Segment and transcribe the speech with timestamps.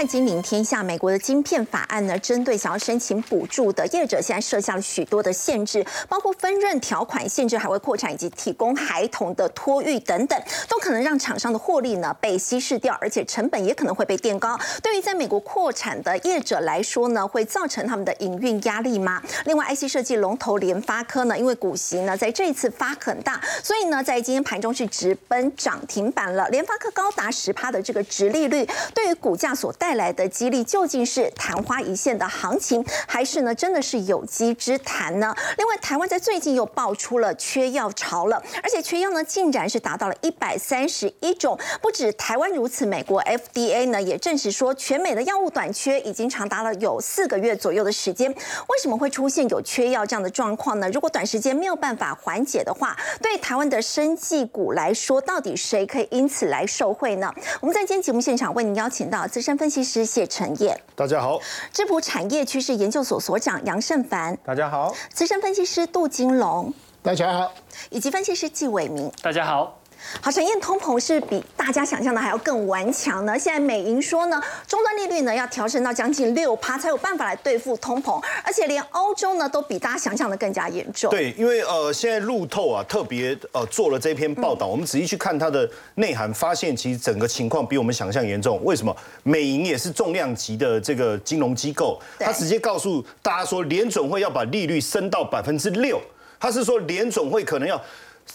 [0.00, 14.58] 在金临天下，美国的晶片法案呢，针对想要申请补助的业者，现在设下了许多的限制，包括分润条款限制，还会扩产以及提供孩童的托育等等，都可能让厂商的获利呢被稀释掉，而且成本也可能会被垫高。
[14.82, 19.22] 对于在美国扩产的业者来说呢，会造成他们的营运压力吗？
[19.44, 26.48] 另外，IC 设计龙头联发科呢，因为股息呢在这一次发很大，所以呢在今天盘中是直奔涨停板了。
[26.48, 35.34] 联发科高达十趴的这个值利率，对于股价所带带来的激励究竟是昙花一现的行情，还是呢真的是有机之谈呢？
[35.58, 41.58] 另外，台湾在最近又爆出了缺药潮了，而且缺药呢进展是达到了一百三十一种。
[41.82, 48.30] 不止台湾如此，美国 FDA 呢也证实说，全美的药物短缺已经长达了有四个月左右的时间。
[48.30, 50.88] 为什么会出现有缺药这样的状况呢？
[50.90, 57.34] 如果短时间没有办法缓解的话，对台湾的生技股来说，到底谁可以因此来受惠呢？
[57.60, 61.38] 我们在今天节目现场为您邀请到资深分析师谢承业，大家好；
[61.72, 67.52] 智普产业趋势研究所所长杨胜凡，大家好；资深分析师杜金龙，大家好；
[67.90, 69.79] 以及分析师纪伟明，大家好。
[70.20, 73.38] 好，陈燕通膨是比大家想象的还要更顽强呢。
[73.38, 78.22] 现在美银说呢，终端利率呢要调升到将近六趴，才有办法来对付通膨。
[78.44, 81.10] 而且连欧洲呢都比大家想象的更加严重。
[81.10, 88.60] 对，因为呃，现在路透啊特别呃做了这篇报道，我们仔细去看它的内涵，发现其实整个情况比我们想象严重。
[88.64, 88.94] 为什么？
[89.22, 96.00] 美银也是重量级的这个金融机构，他直接告诉大家说，联总会要把利率升到百分之六。
[96.40, 97.80] 他是说联总会可能要。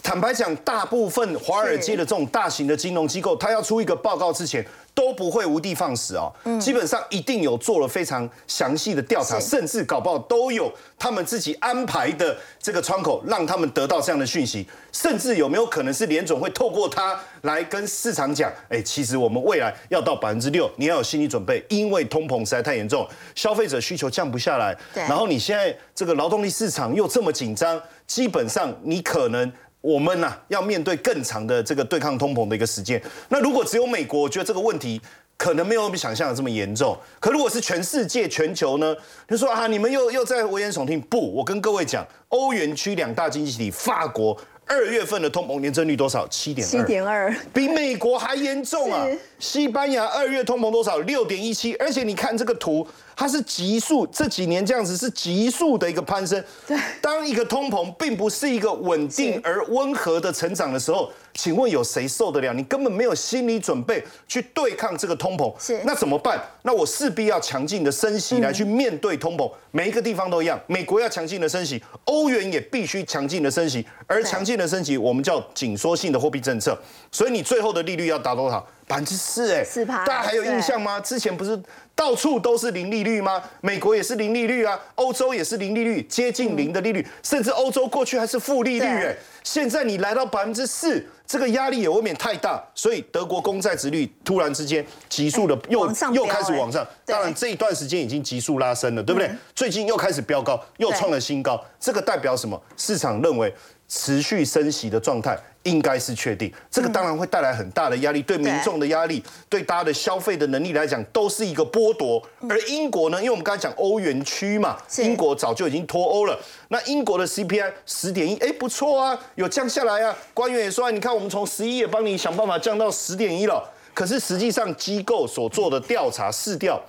[0.03, 4.65] 坦白讲，大部分华尔街的这种大型的金融机构，它要出一个报告之前。
[4.95, 27.77] 都不会无地放矢哦，基本上一定有做了非常详细的调查，甚至搞不好都有他们自己安排的这个窗口，让他们得到这样的讯息，甚至有没有可能是联总会透过他来跟市场讲，哎，其实我们未来要到百分之六，你要有心理准备，因为通膨实在太严重，消费者需求降不下来，然后你现在这个劳动力市场又这么紧张，
[28.07, 29.51] 基本上你可能。
[29.85, 32.99] 我们呐要面对更长的这个对抗通膨的一个时间。
[33.29, 34.99] 那如果只有美国，我觉得这个问题
[35.37, 36.97] 可能没有我们想象的这么严重。
[37.19, 38.95] 可如果是全世界、全球呢？
[39.27, 40.99] 就说啊，你们又又在危言耸听。
[41.01, 44.35] 不，我跟各位讲，欧元区两大经济体，法国
[44.65, 46.27] 二月份的通膨年增率多少？
[46.29, 49.05] 七点七点二，比美国还严重啊！
[49.37, 50.97] 西班牙二月通膨多少？
[51.01, 51.75] 六点一七。
[51.75, 52.87] 而且你看这个图。
[53.15, 56.43] 它是急速这几年这样子是急速的一个攀升。
[56.67, 62.53] 对，当一个通膨并不是一个稳定而温和的成长的时候，请问有谁受得了？
[62.53, 65.53] 你根本没有心理准备去对抗这个通膨。
[65.59, 66.41] 是，那怎么办？
[66.63, 69.51] 那我势必要强劲的升息来去面对通膨。
[69.71, 73.85] 每一个地方都一样，美国要强劲的升息，欧元也必须强劲的升息。
[74.07, 76.77] 而强劲的升息，我们叫紧缩性的货币政策。
[77.11, 78.65] 所以你最后的利率要达多少？
[78.87, 80.05] 百分之四，哎，四趴。
[80.05, 80.99] 大家还有印象吗？
[80.99, 81.59] 之前不是？
[81.95, 83.41] 到处都是零利率吗？
[83.61, 89.15] 美国也是零利率啊，欧洲也是零利率，接近零的利率，甚至欧洲过去还是负利率哎。
[89.45, 96.85] 现在你来到百分之四，这个压力也未免太大，所以德国公债值率突然之间急速的又又开始往上。
[97.05, 99.29] 当然这一段时间已经急速拉升了，对不对？
[99.53, 102.59] 最近又开始飙高，又创了新高，这个代表什么？
[102.75, 103.53] 市场认为
[103.87, 105.37] 持续升息的状态。
[105.63, 112.21] 应该是确定，这个当然会带来很大的压力，对民众的压力，对大家的消费的能力来讲，都是一个剥夺。
[112.47, 116.39] 而英国呢，因为我们刚才讲欧元区嘛，英国早就已经脱欧了。
[116.67, 120.15] 那英国的 CPI 十点一，哎，不错啊，有降下来啊。
[120.35, 123.67] 官员也说，你看我们从十一也帮你想办法降到十点一了。
[123.95, 126.79] 可是实际上机构所做的调查试调。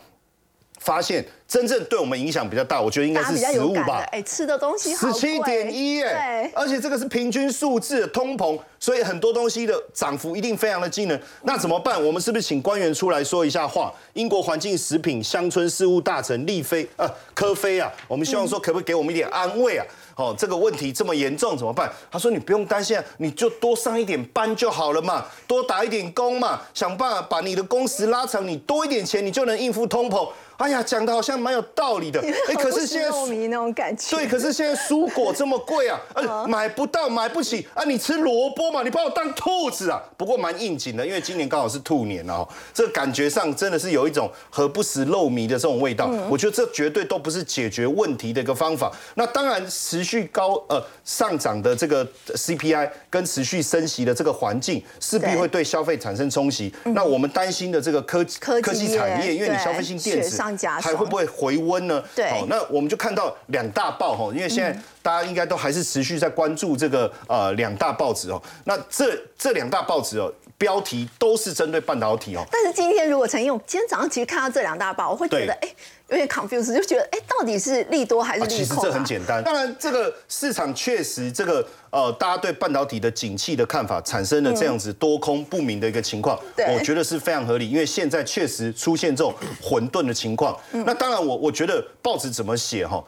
[0.78, 4.04] 发现真正对我们影响比较大，我觉得应该是食物吧。
[4.12, 11.20] 哎，吃的东西十七点一，哎，而且这个是平均数字，通膨，所以很多东西的涨幅一定非常的惊人。
[11.42, 12.04] 那怎么办？
[12.04, 13.92] 我们是不是请官员出来说一下话？
[14.14, 19.86] 英国环境、食品、乡村事务大臣利菲，呃，科菲啊，我们希望说可不可以给我们一点安慰啊？
[20.16, 21.90] 哦，这个问题这么严重怎么办？
[22.10, 30.28] 他说你不用担心，啊你就多上一点班就好了嘛，多打一点工嘛，想办法把你的工时拉长，你多一点钱，你就能应付通膨。
[30.58, 33.08] 哎呀，讲的好像蛮有道理的，哎，可是现在
[33.48, 40.02] 那种感觉，对，可是现在蔬果这么贵啊，呃，买不到，买不起啊，你吃萝卜嘛，你把我当兔子啊？
[40.16, 46.06] 不过蛮应景的，因为今年刚好是兔年哦，这感觉上真的是有一种何不食肉糜的这种味道。
[46.30, 48.90] 我觉得这绝对都不是解决问题的一个方法。
[49.14, 56.72] 那当然，持续高呃上涨的这个 CPI 跟持续升息的这个环境，势必会对消费产生冲击。
[56.84, 60.45] 那我们担心的这个科科技产业，因为你消费性电子。
[60.82, 62.02] 还会不会回温呢？
[62.14, 68.42] 对，那我们就看到两大报哈，因为现在大家应该都还是持续在关注这个呃两大报纸哦。
[68.64, 72.44] 那这这两大报纸哦，标题都是针对半导体哦。
[72.52, 75.68] 但是今天如果陈勇今天早上其实看到这两大报，我会觉得哎。
[76.08, 78.56] 有点 confused，就觉得哎，到底是利多还是利空？
[78.56, 79.42] 其实这很简单。
[79.42, 86.38] 当然，这个市场确实，这个呃，大家对半导体的景气的看法产生了这样子多空不明的一个情况。
[86.72, 90.56] 我觉得是非常合理，因为现在确实出现这种混沌的情况。
[90.70, 93.02] 那当然，我我觉得报纸怎么写哈，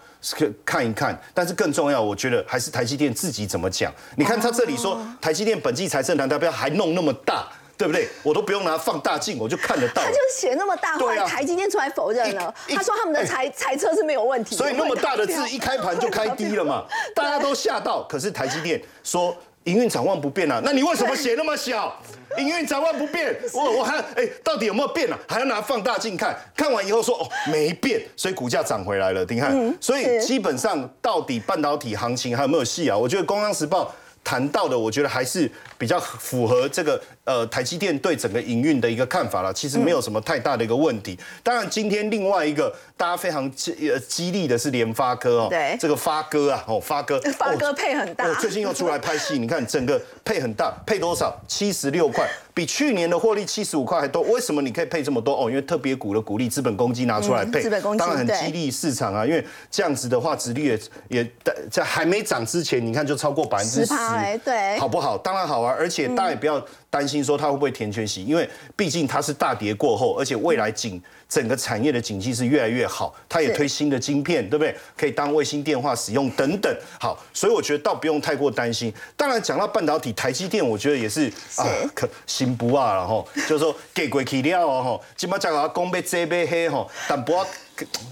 [0.65, 1.17] 看一看。
[1.33, 3.95] 但是更重要，我觉得还是台积电自己怎么讲。
[4.17, 7.47] 你看他这里说，台积电本季财政难达标，还弄那么大。
[7.79, 8.09] 对不对？
[8.25, 10.03] 我都不用拿放大镜，我就看得到。
[10.03, 12.53] 他就写那么大，后来台积电出来否认了。
[12.69, 14.57] 他说他们的财财测是没有问题。
[14.57, 16.85] 所以那么大的字一开盘就开低了嘛，
[17.15, 18.03] 大家都吓到。
[18.03, 19.35] 可是台积电说
[19.65, 21.97] 营运展望不变啊，那你为什么写那么小？
[22.37, 25.19] 营运展望不变， 我我还哎，到底有没有变啊？
[25.29, 29.25] 还要拿放大镜看，看完以后说哦没变，所以股价涨回来了。
[29.29, 32.97] 你看，所以基本上到底半导体行情还有没有戏啊？
[32.97, 33.85] 我觉得《工商时报》
[34.29, 37.01] 谈到的，我觉得还是比较符合这个。
[37.25, 41.19] 呃，台积电对整个营运的一个看法了，其实没有什么太大的一个问题。
[41.43, 51.39] 当然，今天另外一个大家非常激呃激励的是联发科哦，对，这个发哥啊，哦发哥， 发哥配很大，最近又出来拍戏，你看整个配很大，配多少？
[51.47, 52.27] 七十六块，
[52.59, 54.21] 比去年的获利七十五块还多。
[54.23, 55.45] 为什么你可以配这么多？
[55.45, 59.25] 哦，因为特别股的股利资本公积拿出来配，资本公积当然很激励市场啊。
[59.25, 61.31] 因为这样子的话，殖利率也
[61.71, 63.95] 在还没涨之前，你看就超过百分之十，
[64.45, 65.17] 对，好不好？
[65.17, 66.61] 当然好啊，而且大家也不要。
[66.91, 74.75] 担心说它会不会填全息，因为毕竟它是大跌过后，而且未来景整个产业的景气是越来越好，它也推新的晶片，对不对？
[74.97, 76.75] 可以当卫星电话使用等等。
[76.99, 78.93] 好，所以我觉得倒不用太过担心。
[79.17, 87.35] 当然讲到半导体，台积电我觉得也是啊，可心不啊，然后就是说给鬼去了哦吼，今麦讲个公杯这杯黑吼，但不。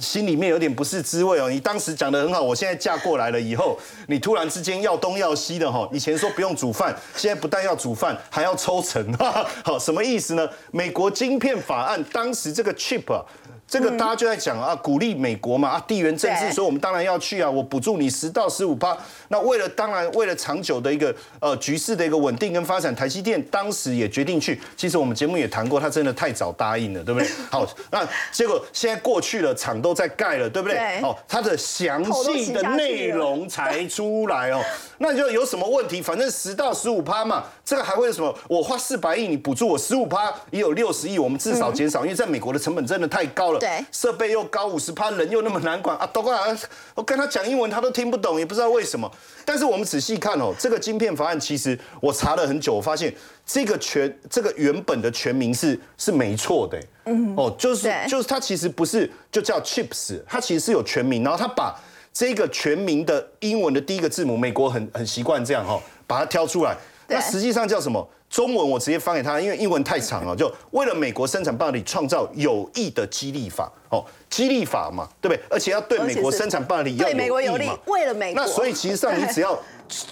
[0.01, 1.49] 心里面有点不是滋味哦。
[1.49, 3.79] 你当时讲的很好，我现在嫁过来了以后，
[4.09, 5.89] 你突然之间要东要西的哈。
[5.93, 9.13] 以前说不用煮饭，现在不但要煮饭，还要抽成，
[9.65, 10.49] 好，什么意思呢？
[10.71, 13.25] 美国晶片法案当时这个 chip 啊。
[13.69, 18.97] 这个大家就在讲啊，鼓励美国嘛啊，地缘政治，所以我们当然要去啊，我补助你十到十五趴。
[19.29, 24.61] 那为了当然为了长久的一个呃局势的一个稳定跟发展，台积电当时也决定去。
[24.77, 27.29] 其实我们节目也谈过，他真的太早答应了，对不对？
[27.51, 31.01] 好，那结果现在过去了，厂都在盖了，对不对？
[31.03, 34.63] 哦，它的详细的内容才出来哦。
[34.99, 36.01] 那就有什么问题？
[36.01, 38.33] 反正十到十五趴嘛，这个还会什么？
[38.49, 43.56] 我花四百亿，你补助我十五趴，也有六十亿，我们至少减少，因为在美国的成本真的太高了。
[43.59, 46.07] 对，设备又高五十趴，人又那么难管啊！
[46.13, 46.57] 都过来，
[46.95, 49.11] 我跟他讲英文，他都听不懂，也不知道为什么。
[49.45, 53.15] 但是我们仔细看哦，这个晶片法案其实我查了很久，我发现
[53.45, 56.81] 这个全这个原本的全名是是没错的。
[57.05, 61.79] 嗯，哦，就是就是它其实不是就叫 chips，它其实是有全名，然后它把
[62.13, 66.77] 这个全名的英文的第一个字母，美国很很习惯这样哈，把它挑出来。
[67.09, 68.09] 那实际上叫什么？
[68.37, 75.43] 中文我直接翻给他，因为英文太长了，就为了美国生产半导体创造有益的激励法，哦，激励法嘛，对不对？
[75.49, 78.43] 而且要对美国生产半导体要有益嘛，为了美国。
[78.43, 79.59] 那所以其实上你只要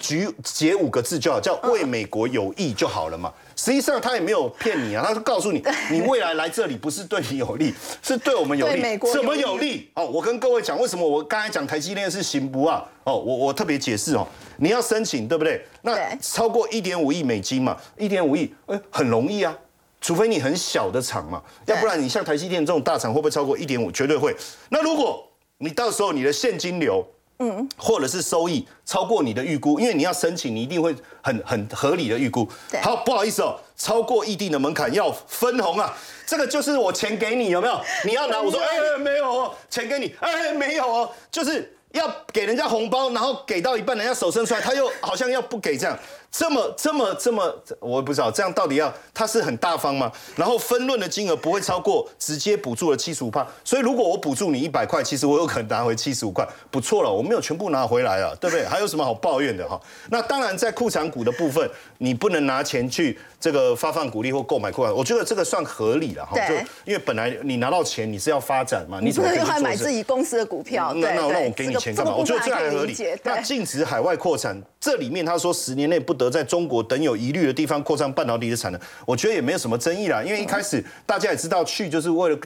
[0.00, 3.30] 举解五个字就好，叫为美国有益就好了嘛。
[3.56, 7.72] 实际上他也没有骗你啊，他是告诉你，你未来来这里不是对你有利，
[8.02, 8.82] 是对我们有利。
[9.12, 9.90] 怎么有利？
[9.94, 12.84] 哦，我跟各位讲，为什么我刚才讲台积电是行不啊？
[13.04, 14.26] 哦，我我特别解释哦，
[14.58, 15.64] 你要申请对不对？
[15.82, 19.56] 那超过一点五亿美金嘛，一点五亿，哎，很容易啊，
[20.00, 23.92] 除非你很小的厂嘛，要不然你像台积电这种大厂会不会超过一点五？
[23.92, 24.34] 绝对会。
[24.70, 25.26] 那如果
[25.58, 27.06] 你到时候你的现金流，
[27.44, 32.48] 嗯，或者是收益超过你的预估，因为你要申请，你一定会很很合理的预估。
[32.82, 35.94] 好，不好意思哦，超过一定的门槛要分红啊，
[36.26, 37.80] 这个就是我钱给你有没有？
[38.04, 41.70] 你要拿，我说哎没有哦，钱给你，哎没有哦，就是。
[41.94, 45.96] 要给人家红包，然后给到一半，人家手伸出来，他又好像要不给这样。
[46.36, 50.10] 这么这么这么，我也不知道这样到底要他是很大方吗？
[50.34, 58.66] 然后分论的金额不会超过直接补助的七十五帕，所以如果我补助你一百块，其实我有可能拿回七十五块，不错了，我没有全部拿回来啊，对不对？
[58.66, 59.80] 还有什么好抱怨的哈？
[60.10, 66.36] 那当然在库藏股的部分，你不能拿钱去这个发放股利或购买库藏，我觉得这个算合理了哈。
[66.48, 70.92] 就因为本来你拿到钱你是要发展嘛，你怎么可以去买自己公司的股票？
[70.94, 72.12] 那那那我给你钱干嘛？
[72.12, 72.96] 我觉得这还合理。
[73.22, 76.23] 那禁止海外扩产，这里面他说十年内不得。
[76.30, 80.22] 在中国等有疑虑的地方扩张半导体的产能，我觉得也没有什么争议啦。
[80.22, 82.38] 因为一开始大家也知道去就是为了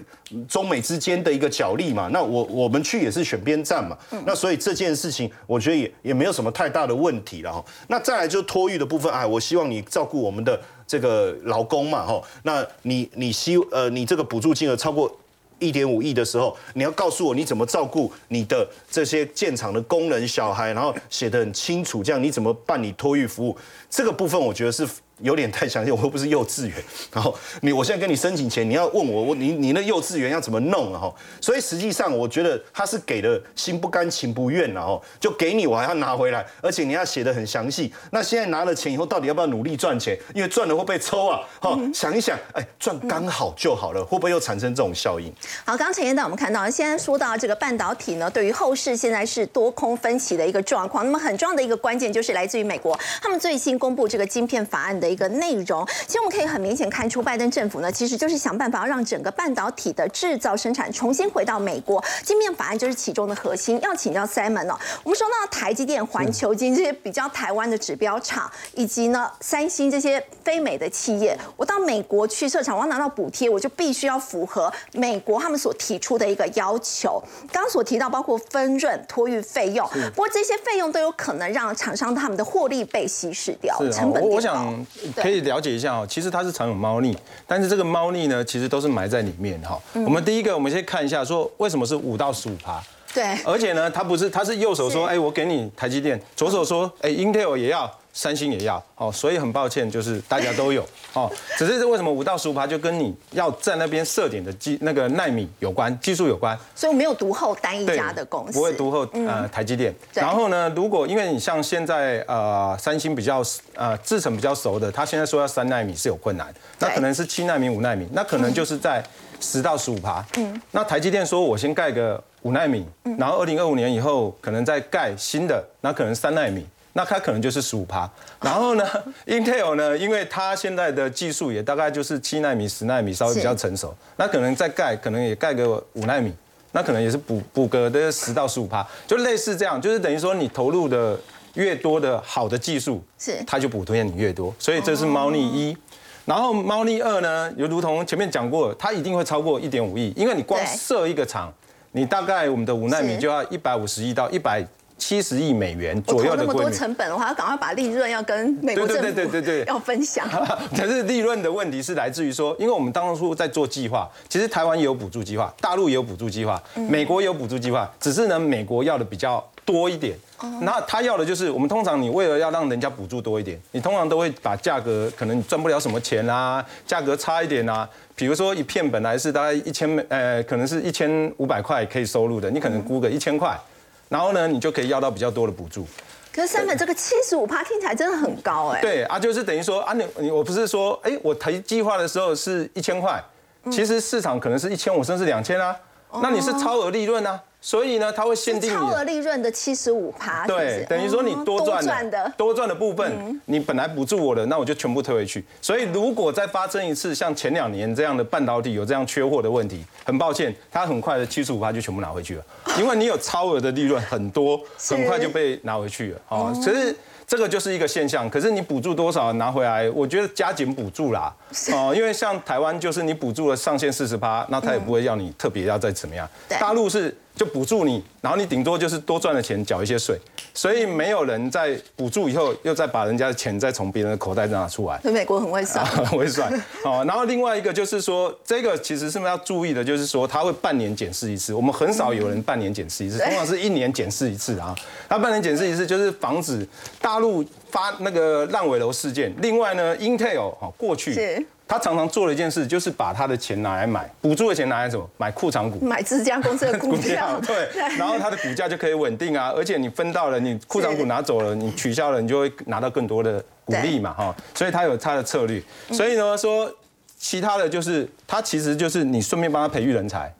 [0.49, 2.09] 中美之间的一个角力嘛。
[2.13, 3.97] 那我我们去也是选边站嘛。
[4.25, 7.65] 那所以这件事情我觉得也也没有什么太大的问题了哈。
[7.89, 12.23] 那再来就是托育的部分，哎，我希望你照顾我们的这个劳工嘛哈。
[12.43, 15.11] 那你你希呃你这个补助金额超过。
[15.59, 23.57] 一点五亿的时候，你要告诉我你怎么照顾你的这些建厂的工人小孩，然后写得很清楚，这样你怎么办你托育服务？
[23.91, 24.89] 这个部分我觉得是。
[25.21, 26.75] 有点太详细，我又不是幼稚园，
[27.13, 31.01] 然后你我现在跟你申请钱，你要问我，我你你那幼稚园要怎么弄啊？
[31.01, 37.93] 哈，所以实际上我觉得他是给的心不甘情不愿了哦就给你我还要拿回来，而且你要写的很详细。
[38.11, 40.19] 那现在拿了钱以后，到底要不要努力赚钱？
[40.35, 41.41] 因为赚了会被抽啊！
[41.61, 45.33] 哈，想一想，哎，赚刚好就好了，会不会又产生这种效应？
[45.65, 51.05] 好，刚刚陈彦导我们看到，现在说到这个半导体呢，对于后市现在是多空分歧的一个状况。
[51.05, 55.87] 那么很重要的一个关键就是来自于美国，他们最新公布这个晶片法案的一个内容。
[56.07, 62.03] 其实我们可以很明显看出，拜登政府呢，其实就是想办法要让整个半导体的制造生产重新回到美国。
[62.25, 63.79] 晶片法案就是其中的核心。
[63.83, 77.23] 要请教 Simon 哦，我们说到台积电、环球金这些比较台湾的指标厂，以及呢三星这些非美的企业，我到美国去设厂，我要拿到补贴，我就必须要符合美国他们所提出的一个要求。
[77.53, 84.85] 刚刚所提到包括分润、托运费用，不过这些费用都有可能让厂商他们的获利被稀释掉，成本我想
[85.15, 85.69] 可以了解。
[85.69, 89.79] 一下哦，其实它是藏有猫腻，但是这个猫腻呢，其实都是埋在里面哈。
[89.93, 92.83] 我们第一个，我们先看一下，说为什么是五到十五趴？
[93.13, 97.91] 对，而且呢，它不是，它是右手说，哎，我给你台积电，左手说，哎，Intel 也要。
[98.19, 100.85] 三星也要哦，所以很抱歉，就是大家都有
[101.15, 101.31] 哦。
[101.57, 106.59] 只是为什么五到十五趴就跟你要在那边设点的技那个纳米有关，技术有关。
[106.75, 109.95] 所以我没有独后单一家的公司，不会独后呃台积电。
[110.15, 113.41] 然后呢，如果因为你像现在呃三星比较
[113.77, 119.01] 呃制程比较熟的，他现在说要三纳米是有困难，那可能是七纳米、五纳米，那可能就是在
[119.39, 120.27] 十到十五趴。
[120.39, 120.61] 嗯。
[120.73, 122.85] 那台积电说我先盖个五纳米，
[123.17, 126.67] 然后二零二五年以后可能再盖新的，那可能三纳米。
[126.99, 128.11] 那它可能就是十五趴，
[128.43, 128.85] 然后呢，
[129.25, 136.35] Intel 呢，因为它现在的技术也大概就是七纳米、十纳米稍微比较成熟，那可能再盖，可能也盖个五纳米，
[136.73, 141.17] 那可能也是补补个的十到十五趴，就类似这样，就是等于说你投入的
[141.55, 143.41] 越多的好的技术，是。
[143.47, 145.77] 它就补贴你越多，所以这是猫腻一，
[146.25, 151.55] 然后猫腻二呢，就如同前面讲过，它一定会超过一点五亿，因为你光设一个厂，
[151.93, 154.67] 你大概我们的五纳米就要一百五十亿到一百。
[154.99, 160.29] 七十亿美元左右的那么多成本的话，要赶快把利润要跟美国政府对对对对对 要分享。
[160.77, 170.17] 可是利润的问题是来自于说，因为我们当初在做计划，其实台湾也有补助计划，大陆也有补助计划，美国有补助计划，只是呢美国要的比较多一点。
[170.61, 177.89] 那他要的就是我们通常你为了要让人家补助多一点，你通常都会把价格可能赚不了什么钱啊，价格差一点啊。
[178.15, 183.59] 比如说一片本来是大概一千美呃，可能是一千五百块可以收入的，你可能估个一千块。
[184.09, 185.87] 然后呢，你就可以要到比较多的补助。
[186.33, 188.81] 可是三本这个七十五趴听起来真的很高哎。
[188.81, 193.23] 对啊，就是等于说啊，你你我不是说，哎，我提计划的时候是一千块，
[193.71, 195.75] 其实市场可能是一千五甚至两千啊，
[196.23, 197.41] 那你是超额利润啊。
[197.61, 205.45] 所以呢，它会限定你超额利润的七十五趴，对，等于说你多赚的多赚的部分，你本来补助我的，那我就全部退回去。
[205.61, 212.45] 所以如果再发生一次像前两年这样的半导体有这样缺货的问题，很抱歉，它很快的七十五趴就全部拿回去了，
[212.79, 216.21] 因为你有超额的利润很多，很快就被拿回去了。
[216.29, 216.95] 哦，其实。
[217.29, 219.89] 这个就是一个现象，可是你补助多少拿回来？
[219.91, 221.31] 我觉得加紧补助啦，
[221.71, 226.27] 哦，因为像台湾就是你补助了上限四十八，那他也不会要你特别要再怎么样。
[226.49, 230.19] 大陆是就补助你，然后你顶多就是多赚的钱缴一些税。
[230.59, 234.99] 所以没有人在补助以后，又再把人家的钱再从别人的口袋拿出来。
[235.05, 236.53] 美国很会算， 很会算。
[236.83, 241.55] 好，然后另外一个就是说，这个其实是要注意的，就是说他会半年检视一次。
[241.55, 244.75] 我们很少有人半年检视一次，通常是一年检视一次啊。
[245.09, 246.67] 他半年检视一次，就是防止
[247.01, 249.33] 大陆发那个烂尾楼事件。
[249.41, 251.47] 另外呢，Intel 哈过去。
[251.69, 255.09] 他常常做了一件事，就是把他的钱拿来买补助的钱拿来什么？
[255.19, 257.39] 买库藏股，买自家公司的股票。
[257.47, 264.35] 对，然后他的股价就可以稳定啊，而且你分到了，你库藏股拿走了，你取消了，你就会拿到更多的股利嘛，哈。
[264.55, 265.63] 所以他有他的策略。
[265.93, 266.75] 所以呢，说
[267.19, 270.33] 其他的就是他其实就是你顺便帮他培育人才，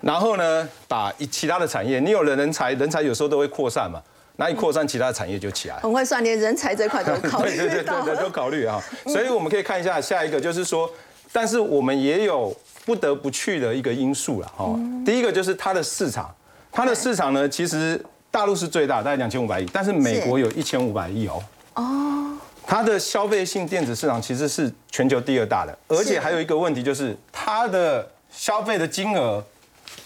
[0.00, 4.00] 然后呢，把其他的产业，你有了人才，人才有时候都会扩散嘛。
[4.40, 5.74] 那一扩散，其他的产业就起来。
[5.80, 8.80] 很会算，连人才这块都考虑对对对对， 都考虑啊。
[9.06, 10.88] 所以我们可以看一下下一个，就是说，
[11.32, 14.78] 但是我们也有不得不去的一个因素了哈。
[15.04, 16.32] 第一个就是它的市场，
[16.70, 21.42] 它的市场呢，其实大陆是最大，大概两千五百亿，但是美国有一千五百亿哦。
[21.74, 22.38] 哦。
[22.64, 29.44] 它的消费性电子市场其实是全球第二大的，而且还有一个问题就是它的消费的金额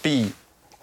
[0.01, 0.33] 比。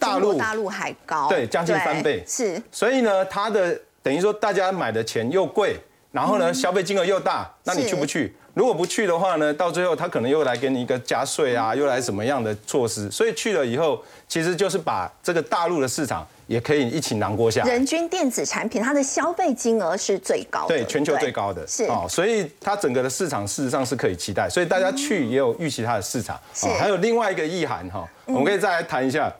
[0.00, 2.60] 大陆大陆还高，对，将近翻倍，是。
[2.72, 5.76] 所以呢，它的等于说大家买的钱又贵
[6.10, 8.34] 然后呢，消费金额又大，那你去不去？
[8.52, 13.08] 如果不去的话呢，到最后他可能又来给你一个加税啊，又来什么样的措施？
[13.08, 17.62] 所以去了以后，其实就是把这个大陆的市场也可以一起囊括下。
[17.62, 26.36] 人均电子产品它的消费金额是最高的，对，全球最高的，是哦，所以它整个的市场事实上是可以期待，所以大家去也有预期它的市场。
[26.52, 29.32] 是，还有另外一个意涵哈，我们可以再来谈一下。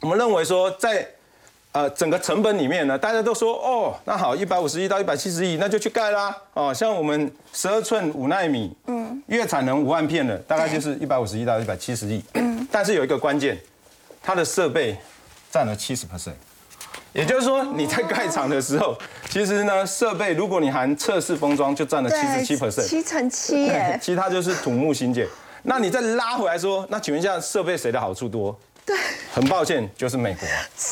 [0.00, 1.06] 我们认为说在。
[1.72, 6.36] 呃，整个成本里面呢，大家都说哦，那好，一百五十亿到一百七十亿，那就去盖啦。
[6.52, 12.20] 哦，像我们十二寸五纳米，嗯，月产能五万片的，大概就是一百五十亿到一百七十亿。
[12.34, 13.56] 嗯， 但是有一个关键，
[14.20, 14.98] 它的设备
[15.52, 16.32] 占了七十 percent，
[17.12, 25.24] 也就是说你在盖厂的时候，其实呢，设备如果你含测试封装，就占了七十七 percent，七乘七耶， 其他就是土木新建。
[25.62, 28.58] 那你再拉回来说，那请问一下，设备谁的好处多？
[28.90, 28.98] 对，
[29.32, 30.48] 很抱歉，就是美国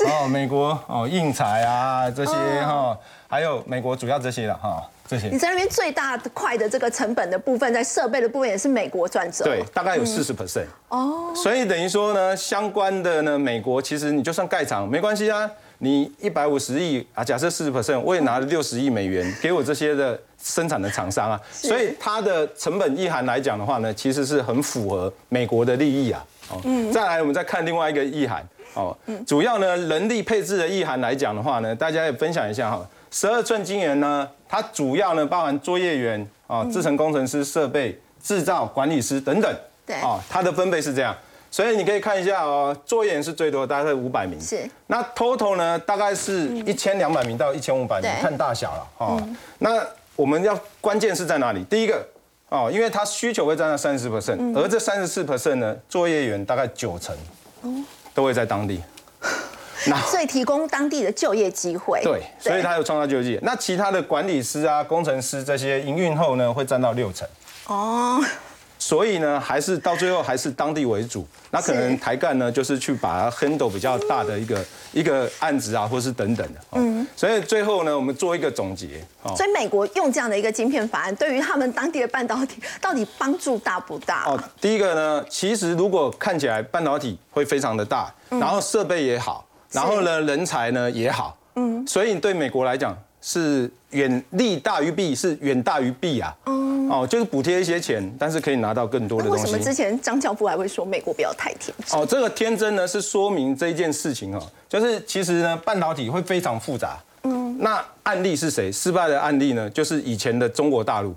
[0.07, 5.27] 哦，美国哦，印材啊这些哈，还有美国主要这些了哈，这些。
[5.27, 9.45] 你在那边最大块的这个成本的部分，在设备的部分也是美国赚走。
[9.45, 11.33] 对，大概有四十 percent 哦。
[11.35, 26.25] 所以等于说呢，相关的呢，美国其实你就算盖厂没关系啊，你一百五十亿啊，假设四十 percent，我也拿了六十亿美元给我这些的生产的厂商啊，所以它的成本意涵来讲的话呢，其实是很符合美国的利益啊。
[26.65, 28.97] 嗯，再来，我们再看另外一个意涵哦。
[29.27, 32.87] 主要呢，人力配置的意涵来讲的话呢，大家也分享一下哈。
[33.11, 39.55] 十二寸晶圆呢，它主要呢包含作业员啊、制程工程师、设备制造管理师等等。
[39.87, 39.97] 对。
[39.97, 41.17] 啊，它的分配是这样，
[41.51, 44.41] 所以你可以看一下哦，作业员是最多，大概五百名。
[44.41, 44.69] 是。
[44.89, 49.23] 那 total 呢，大概是一千两百名到一千五百名，看大小了哦。
[49.59, 49.81] 那
[50.17, 51.65] 我们要关键是在哪里？
[51.65, 52.07] 第一个。
[52.51, 57.15] 哦，因为它需求会占到三十 percent，而这三十四 percent 呢，作业员大概九成，
[58.15, 58.83] 都会在当地，
[59.87, 62.01] 那所以提供当地的就业机会。
[62.03, 63.39] 对，所以它有创造就业。
[63.43, 67.29] 那其他的管理师啊、工程师这些营运后呢，会占到六成。
[67.67, 68.25] 哦。
[68.79, 71.27] 所以呢，还是到最后还是当地为主。
[71.51, 76.61] 那可能台干呢，就是去把它 handle 比较大的一个一个案子啊，或是等等的。
[76.73, 77.07] 嗯。
[77.17, 79.03] 所以最后呢，我们做一个总结。
[79.37, 84.25] 所以美国用这样的一个晶片法案，对于他们当地的半导体到底帮助大不大？
[84.27, 91.37] 哦，第一个呢，其实如果看起来半导体会非常的大，然后设备也好，然后呢人才呢也好。
[91.57, 91.87] 嗯。
[91.87, 92.97] 所以对美国来讲。
[93.29, 96.35] 是远利大于弊，是远大于弊啊！
[96.91, 99.45] 哦，就是补贴一些钱，但是可以拿到更多的东西。
[99.45, 102.01] 为什么之前张教父还会说美国不要太天真？
[102.01, 106.99] 哦，这个天真呢，是说明这一件事情哦，就是其实呢，半导体会非常复杂。
[107.25, 108.73] 嗯，那案例是谁？
[108.73, 111.15] 失败的案例呢，就是以前的中国大陆。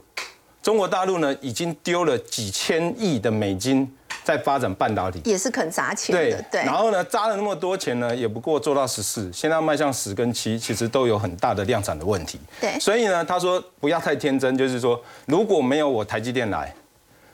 [0.61, 3.89] 中国大陆呢，已经丢了几千亿的美金。
[4.23, 6.63] 在发展半导体也是肯砸钱的，对。
[6.63, 12.39] 然后呢，砸了那么多钱呢，也不过做到十四，现在迈向十跟七，其实都有很大的量产的问题。
[12.59, 12.79] 对。
[12.79, 16.73] 所以呢，他说不要太天真，就是说如果没有我台积电来，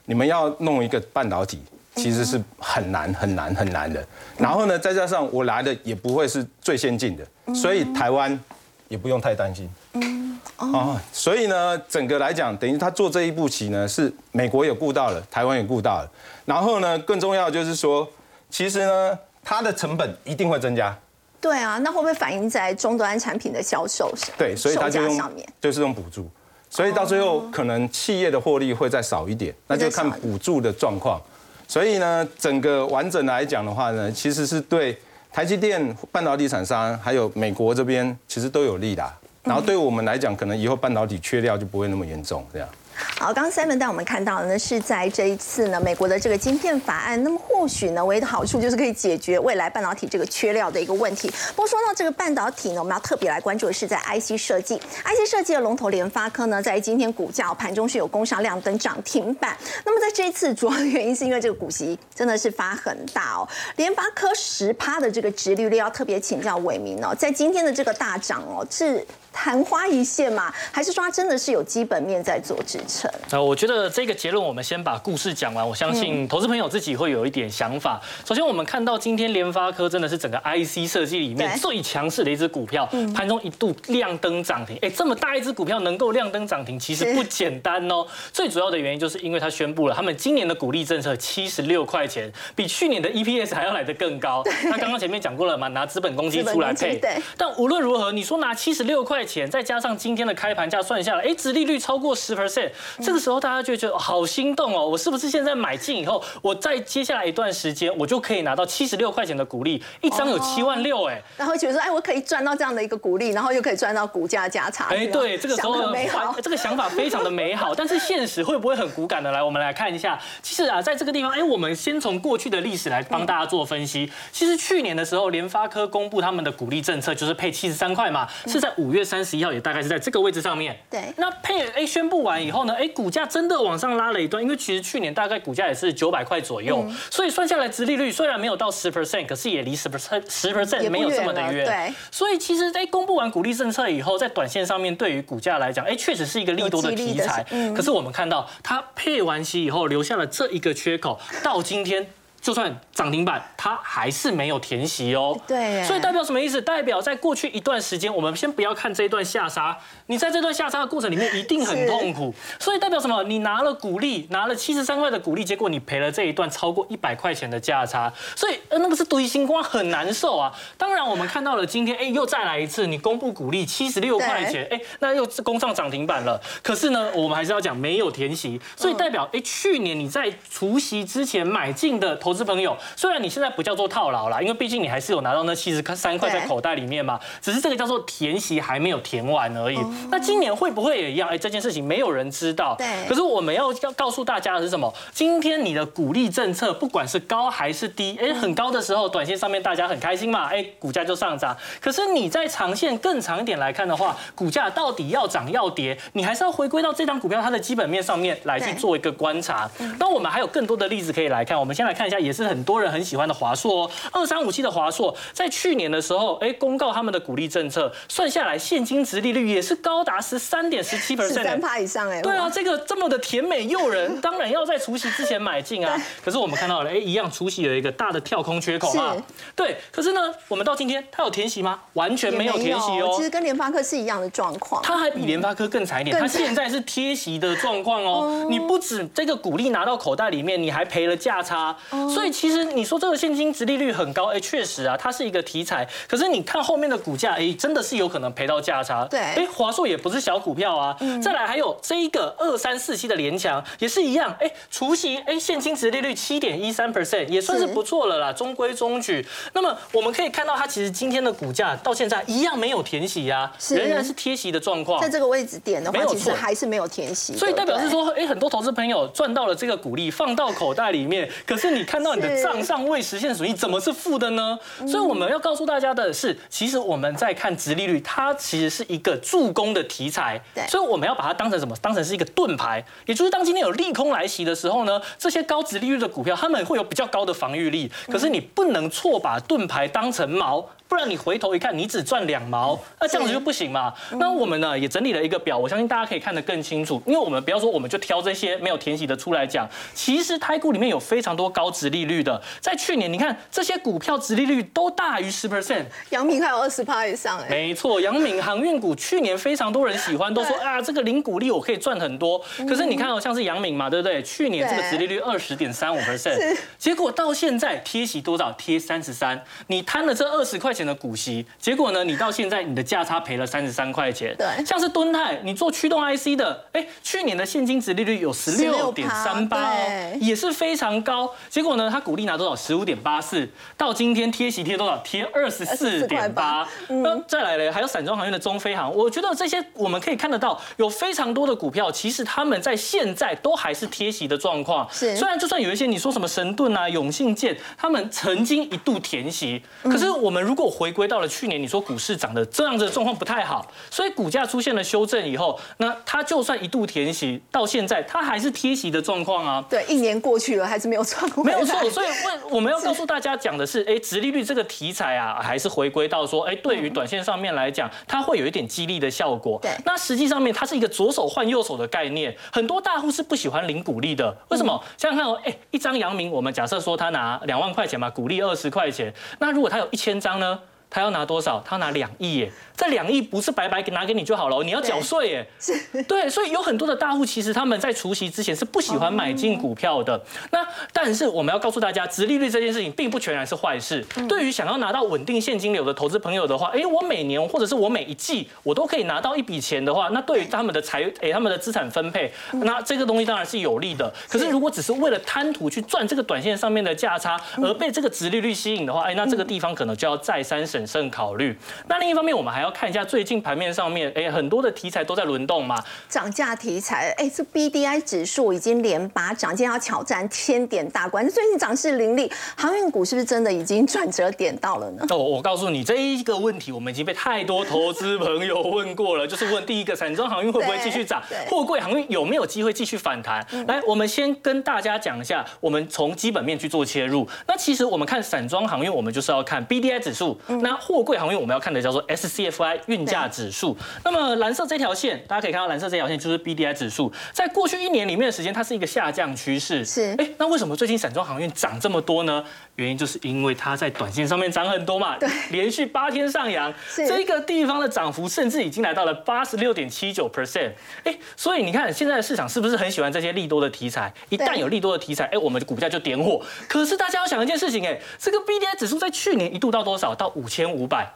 [0.06, 1.62] 你们要弄一个半导体，
[1.96, 4.06] 其实是很难很难很难的。
[4.38, 8.40] 然后呢，再加上我来的也不会是最先进的，所以台湾
[8.88, 9.70] 也不用太担心。
[9.94, 10.40] 嗯。
[10.58, 10.98] 哦。
[11.12, 16.10] 所以呢，整个来讲，等于他做这一步棋呢，是美国也顾到了，台湾也顾到了。
[16.48, 18.08] 然后呢，更重要就是说，
[18.50, 20.98] 其实呢，它的成本一定会增加。
[21.42, 24.34] 对啊，那会不会反映在终端产品的销售上？
[24.38, 25.22] 对，所以它就用
[25.60, 26.26] 就是用补助，
[26.70, 31.22] 所以到最后可能企业的获利会再少一点，那就看补助的状况。
[31.68, 34.98] 所以呢，整个完整来讲的话呢，其实是对
[35.34, 39.04] 台积电半导体厂商还有美国这边其实都有利的。
[39.44, 42.68] 然后对我们来讲，可能以后半导体缺料就不会那么严重，这样。
[42.98, 51.30] 好，刚刚 Simon 带我们看到的呢，是在这一次呢，美国的这个晶片法案，那么或许呢，唯一的好处就是可以解决未来半导体这个缺料的一个问题。
[51.56, 59.56] 不过说到这个半导体呢，我们要特别来关注的是在 IC 设计，IC 设计的龙头联发科呢，在今天股价盘中是有攻上亮灯涨停板。
[59.86, 69.06] 那么在这一次，主要的原因是因为这个股息真的是发很大哦，联发科十趴的这个值率率要特别请教伟明哦，在今天的这个大涨哦，是。
[69.38, 73.10] 昙花一现嘛，还是说它真的是有基本面在做支撑？
[73.30, 78.02] 呃，我觉得这个结论我们先把故事讲完，我相信投资朋友自己会有一点想法。
[78.26, 84.76] 首先，我们看到今天联发科真的是整个 IC 设计里面最强势的一只股票，盘中一度亮灯涨停。
[84.82, 88.06] 哎，这么大一只股票能够亮灯涨停，其实不简单哦。
[88.34, 94.42] 最主要的原因就是因为它宣布了，他们今年的股利政策七十六块钱，比去年的 EPS 还要来得更高。
[94.64, 97.00] 那刚刚前面讲过了嘛，拿资本公积出来配。
[97.38, 99.27] 但无论如何，你说拿七十六块。
[99.28, 114.86] 钱再加上今天的开盘价算下来，哎，殖利率超过十 percent，这个时候大家就觉得好心动哦，我是不是现在买进以后，我在接下来一段时间，我就可以拿到七十六块钱的股利，一张有七万六哎，然后觉得说，哎，我可以赚到这样的一个股利，然后又可以赚到股价价差。
[114.86, 119.32] 哎，对，这个时候美好，这个想法非常的美好，但是现实会不会很骨感的？
[119.32, 124.10] 来，我们来看一下，其实啊，在这个地方，哎，我们先从过去的历史来帮大家做分析。
[124.32, 130.78] 其实去年的时候，联发科公布他们的股利政策，就是配七十三块嘛，是在五月三十一号，也大概是在这个位置上面。
[130.90, 141.66] 对，那配 A 宣布完以后呢，哎，股价真的往上拉了一段，因为其实去年大概股价也是九百块左右，所以算下来，殖利率虽然没有到十 percent，可是也离十 percent 十 percent 没有这么的远。
[141.66, 147.46] 对，所以其实在公布完股利政策以后，在短线上面对于股价来讲，哎，确实是一个利多的题材。
[147.52, 152.08] 嗯，可是我们看到它配完息以后留下了这一个缺口，到今天。
[152.48, 155.38] 就算涨停板，它还是没有填息哦。
[155.46, 156.62] 对，所以代表什么意思？
[156.62, 162.34] 代表在过去一段时间，我们先不要看这一段下杀，你在这段下杀的过程里面一定很痛苦。
[162.58, 163.22] 所以代表什么？
[163.24, 170.50] 你拿了股利，拿了七十三块的股利，结果你赔了这一段超过一百块钱的价差，所以呃那个是堆星光很难受啊。
[170.78, 176.42] 当然我们看到了今天，哎又再来一次，你公布股利七十六块钱，哎那又攻上涨停板了。
[176.64, 182.37] 可是呢，我们还是要讲没有填息，所以代表哎去年你在除夕之前买进的投。
[182.38, 189.80] 是朋友，虽然你现在不叫做套牢啦，因为毕竟你还是有拿到那七十三块在口袋里面嘛，只是这个叫做填息还没有填完而已。
[190.12, 191.28] 那今年会不会也一样？
[191.28, 192.76] 哎，这件事情没有人知道。
[192.78, 192.88] 对。
[193.08, 194.94] 可是我们要要告诉大家的是什么？
[195.12, 201.58] 今天你的鼓励政策不管是高还是低，哎，很高的时候，短线上面大家很开心嘛，哎，股价就上涨。
[201.82, 209.70] 可是你在长线更长一点来看的话，股价到底要涨要跌，你还是要回归到这张股票它的基本面上面来去做一个观察。
[209.98, 212.18] 那我们还有更多的例子可以来看，我们先来看一下。
[212.28, 222.22] 也是很多人很喜欢的华硕哦，二三五七的华硕，在去年的时候，哎，公告他们的鼓励政策，算下来现金值利率也是高达十三点十七 percent，三趴以上哎。
[222.22, 225.98] 对啊，这个这么的甜美诱人， 当然要在除夕之前买进啊。
[226.22, 229.16] 可是我们看到了，哎，一样除夕有一个大的跳空缺口啊。
[229.56, 231.80] 对，可是呢，我们到今天它有填息吗？
[231.94, 233.14] 完全没有填息哦。
[233.16, 238.48] 其实跟联发科是一样的状况，它还比联发科更惨一点，它现在是贴息的状况哦。
[238.50, 241.76] 你不止这个股利拿到口袋里面，你还赔了价差。
[242.14, 245.88] 所以其实你说这个现金值利率很高，哎，确实啊，它是一个题材。
[246.08, 249.06] 可是你看后面的股价，哎，真的是有可能赔到价差。
[249.06, 250.96] 对，哎，华硕也不是小股票啊。
[251.22, 259.26] 再来还有这一个二三四七的联强也是一样，哎，除息，哎，现金值利率七点一三 percent 也算是不错了啦，中规中矩。
[259.54, 265.02] 那么我们可以看到，它其实今天的股价到现在一样没有填息啊，仍然是贴息的状况。
[265.02, 267.36] 在这个位置点的话，其实还是没有填息。
[267.36, 274.58] 所以代表是说，哎，很多投资朋友赚到了这个股利，放到口袋里面，可是你看到你的账上未实现损益，怎么是负的呢？
[274.88, 280.42] 所以我们要告诉大家的是，其实我们在看直利率，它其实是一个助攻的题材。
[280.54, 281.76] 对，所以我们要把它当成什么？
[281.82, 287.92] 当成是一个盾牌，也就是当今天有利空来袭的时候呢，这些高值利率的股票，他们会有比较高的防御力。
[288.08, 290.68] 可是你不能错把盾牌当成矛。
[290.88, 293.94] 不然你回头一看，你只赚两毛，那这样子就不行嘛。
[294.12, 297.02] 那我们呢也整理了一个表，我相信大家可以看得更清楚。
[297.06, 299.68] 因为我们不要说，我们就挑这些没有填息的出来讲。
[299.94, 307.48] 其实台股里面有非常多高值利率的，在去年你看这些股票值利率都大于十 percent，阳明还有二十趴以上哎。
[307.50, 312.42] 没错，阳明航运股去年非常多人喜欢，都说啊这个零股利我可以赚很多。
[312.68, 314.24] 可是你看哦，像是阳明嘛，对不对？
[314.24, 318.54] 去年这个值利率二十点三五 percent，结果到现在贴息多少？
[318.54, 320.77] 贴三十三，你贪了这二十块。
[320.78, 322.04] 钱的股息，结果呢？
[322.04, 324.36] 你到现在你的价差赔了三十三块钱。
[324.38, 331.34] 对，像是敦泰，你做驱动 IC 的，哎，去年的现金值利率有十六点三八哦，也是非常高。
[331.50, 332.56] 结果呢，它股利拿多少？
[332.56, 333.50] 十五点八四。
[333.76, 334.98] 到今天贴息贴多少？
[335.00, 336.68] 贴二十四点八。
[336.88, 344.88] 那再来嘞，还有散装行业的中飞航，我觉得这些我们可以看得到，有非常多的股票，其实他们在现在都还是贴息的状况。
[344.92, 359.64] 是，虽然就算有一些你说什么神盾啊、永信建，他们曾经一度填息，可是我们如果回归到了去年，你说股市涨的这样子的状况不太好，所以股价出现了修正以后，那它就算一度填息，到现在它还是贴息的状况啊。
[359.70, 361.90] 对，一年过去了还是没有创没有错。
[361.90, 369.60] 所以问我们要告诉大家讲的是，哎，直利率这个题材啊，还是回归到说，哎，对于短线上面来讲，它会有一点激励的效果。
[369.62, 374.36] 对，那实际上面它是一个左手换右手的概念，很多大户是不喜欢领股利的。
[374.50, 374.84] 为什么？
[374.98, 380.57] 想想看哦，哎，一张阳明，我们假设说他拿两万块钱嘛，股利二十块钱，那如果他有一千张呢？
[380.90, 381.62] 他要拿多少？
[381.66, 382.52] 他要拿两亿耶！
[382.76, 385.48] 这两亿不是白白给拿给你就好了，你要缴税耶。
[385.60, 390.22] 是，对，所以有很多的大户其实他们在除夕之前是不喜欢买进股票的。
[390.52, 394.06] 那但是我们要告诉大家，殖利率这件事情并不全然是坏事。
[394.30, 404.14] 对于想要拿到稳定现金流的投资朋友的话，哎，我每年或者是我每一季我都可以拿到一笔钱的话，那对于他们的财哎他们的资产分配，那这个东西当然是有利的。
[404.30, 411.58] 可是如果只是为了贪图去赚这个短线上面的价差，而被这个殖利率吸引的话，哎，那这个地方可能就要再三审慎考虑。
[411.88, 415.82] 那另一方面，我们还要看一下最近盘面上面，哎，很多的题材都在轮动嘛。
[416.10, 421.28] 涨价题材，哎，这 B D I 指数已经连八涨，今天要挑战千点大关。
[421.30, 425.06] 最近涨势凌厉，航运股是不是真的已经转折点到了呢？
[425.10, 431.22] 哦，我告诉你这一个问题，我们已经被太多投资朋友问过了，就是问第一个，散装航运会不会继续涨？
[431.48, 433.46] 货柜航运有没有机会继续反弹？
[433.68, 437.28] 来，我们先跟大家讲一下，我们从基本面去做切入。
[437.48, 440.40] 那其实我们看散装航运，我们就是要看 B D I 指数。
[440.68, 443.78] 那货柜航运我们要看的叫做 S C F I 运价指数。
[444.04, 449.86] 那么蓝色这条线，大家可以看到蓝色这条线就是 B D I 指数，在过去一年里面的时间，它是一个下降趋势。
[449.86, 452.44] 是，哎，那为什么最近散装航运涨这么多呢？
[452.78, 455.18] 原因就是因为它在短线上面涨很多嘛。
[455.18, 460.72] 对，连续八天上扬，这个地方的涨幅甚至已经来到了八十六点七九 percent。
[461.04, 464.14] 哎，所以你看现在的市场是不是很喜欢这些利多的题材？
[464.30, 466.40] 一旦有利多的题材，哎，我们的股价就点火。
[466.68, 470.14] 可是大家要想一件事情，哎，这个 B D I 指数在去年一度到多少？
[470.14, 471.12] 到五千五百。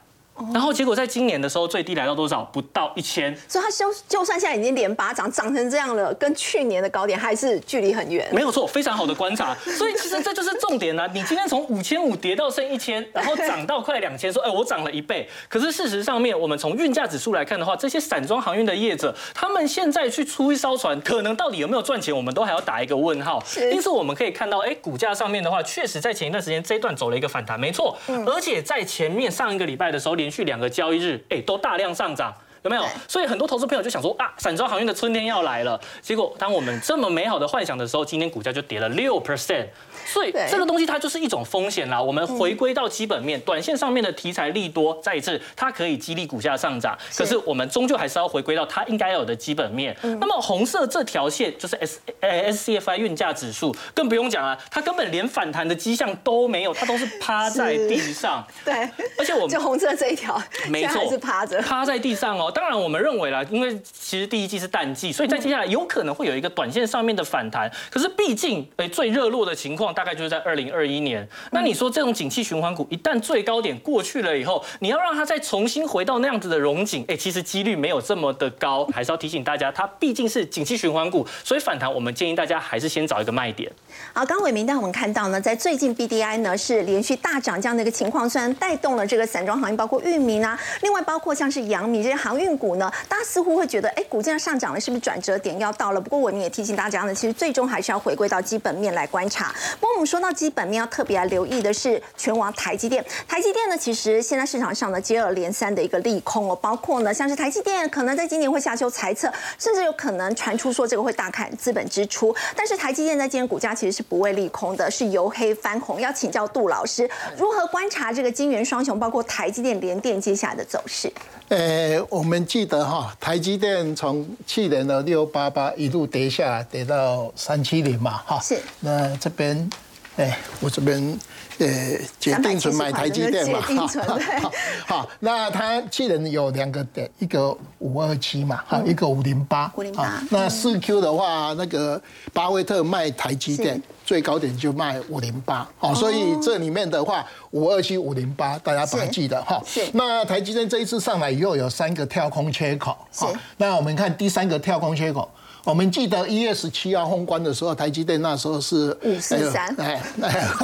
[0.54, 2.44] 然后结果在今年的时候最低来到多少？
[2.46, 3.36] 不到一千。
[3.48, 8.28] 所以它就就算现在已经连八涨，涨成这样了，跟去年的高点还是距离很远。
[8.32, 9.54] 没有错，非常好的观察。
[9.78, 11.08] 所以其实这就是重点呢。
[11.14, 15.30] 你今天从五千五跌到剩一千，然后涨到快两千，说哎我涨了一倍。
[15.48, 23.44] 可是事实上面，我们从运价指数来看的话，这些散装航运的业者，他们现在去出一艘船，可能到底有没有赚钱，我们都还要打一个问号。
[23.72, 27.96] 因此我们可以看到，哎，股价上面的话，确实在前一段时间这一段走了一个反弹，没错。
[28.26, 31.20] 而且在前面上一个礼拜的时候，连续两个交易日。
[31.30, 32.32] 哎，都大量上涨，
[32.64, 32.86] 有没有？
[33.08, 35.80] 所以很多投资朋友就想说啊，散装航运的春天要来了。
[36.02, 39.68] 结果当我们这么美好的幻想的时候，今天股价就跌了六 percent。
[40.06, 42.02] 所以这个东西它就是一种风险啦。
[42.02, 46.98] 我们回归到基本面，短线上面的题材利多，再一次它可以激励股价上涨。
[47.16, 49.96] 可是我们终究还是要回归到它应该有的基本面。
[50.02, 58.46] 那么红色这条线就是 S S C F I 运价指数，更不用讲了，它根本连反弹的迹象都没有，它都是趴在地上。
[58.66, 62.51] 对，而且我们就红色这一条，没错，是趴着，趴在地上哦。
[62.52, 67.72] 当然我们认为啦，因为其实第一季是淡季，所以在接下来有可能会有一个短线上面的反弹。
[67.90, 71.28] 可是毕竟，哎，最热络的情况大概就是在二零二一年。
[71.52, 78.86] 那你说这种景气循环股，一旦最高点过去了以后，你要让它再重新回到那样子的融景，哎，其实几率没有这么的高。
[78.94, 83.72] 还是要提醒大家，它毕竟是景气循环股，所以反弹我们建议大家还是先找一个卖点。
[84.14, 96.02] 好，刚伟明带我们看到呢，在最近 B D I 呢是连续大涨这样的一个情况，虽然带动了这个散装行业，包括域名啊，另外包括像是阳明这些航运股呢，大家似乎会觉得，哎，股价上涨了，是不是转折点要到了？
[96.02, 99.54] 不过我们也提醒大家呢，其实最终还是要回归到基本面来观察。
[99.80, 103.04] 不过我们说到基本面，要特别来留意的是全网台积电。
[103.28, 112.36] 台积电呢，其实现在市场上呢接二连三的一个利空哦，包括呢像是台积电可能在今年会下修财测，甚至有可能传出说这个会大砍资本支出。
[112.56, 116.00] 但是台积电在今年股价其实是不为利空的，是由黑翻红。
[116.00, 121.12] 要请教杜老师，如何观察这个金元双雄，包括台积电、联电接下来的走势？
[121.50, 128.40] 呃，我们记得哈，台积电从去年的六八八一路跌下来，跌到三七零嘛，哈。
[128.40, 128.60] 是。
[128.80, 129.70] 那这边，
[130.18, 131.20] 哎，我这边。
[131.62, 134.52] 呃，决定存买台积电嘛，好，
[134.88, 140.24] 好，那它去年有两个点，一个五二七嘛，哈，一个五零八，五零八。
[140.32, 142.02] 那四 Q 的话，那个
[142.34, 149.62] 巴菲特卖台积电最高点就卖五零八，好，所以这里面的话，五二七、五零八，大家把它记得哈。
[149.94, 155.30] 那台积电这一次上来以后，有三个跳空缺口，好，那我们看第三个跳空缺口。
[155.64, 160.02] 我们记得一月十七号封关的时候，台积电那时候是 五四三，哎，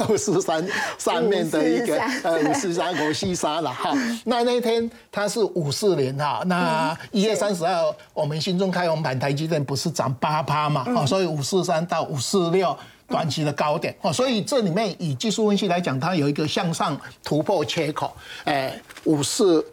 [0.08, 0.66] 五四三
[0.98, 3.92] 上面的一个呃五四三国西沙了哈。
[4.24, 10.84] 那那天它是五四零哈，那一月三十号我们新中开红盘，台积电不是涨八趴嘛？
[10.96, 18.12] 哦，所以五四三到五四六短期的高点哦，所以这里面以技术分析来讲，它有一个向上突破缺口，
[18.44, 19.64] 哎，五四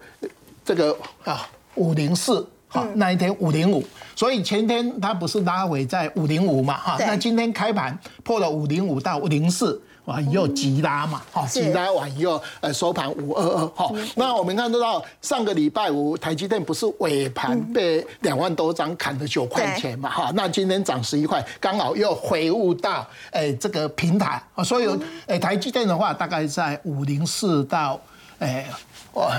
[0.63, 2.47] 这个啊五零四。
[2.95, 3.83] 那一天五零五，
[4.15, 6.77] 所以前天它不是拉回在五零五嘛？
[6.77, 11.21] 哈，那今天开盘破了五零五到五零四，哇，又急拉嘛？
[11.31, 13.67] 哈，急拉完以后，呃，收盘五二二。
[13.67, 20.09] 哈，那我们看得到上个礼拜五台积电不是尾盘被两万多张砍了九块钱嘛？
[20.09, 24.87] 哈，那今天涨十一块，刚好又回悟到哎这个平台啊，所以
[25.27, 27.99] 哎台积电的话大概在五零四到。
[28.37, 28.65] 哎，
[29.13, 29.31] 哇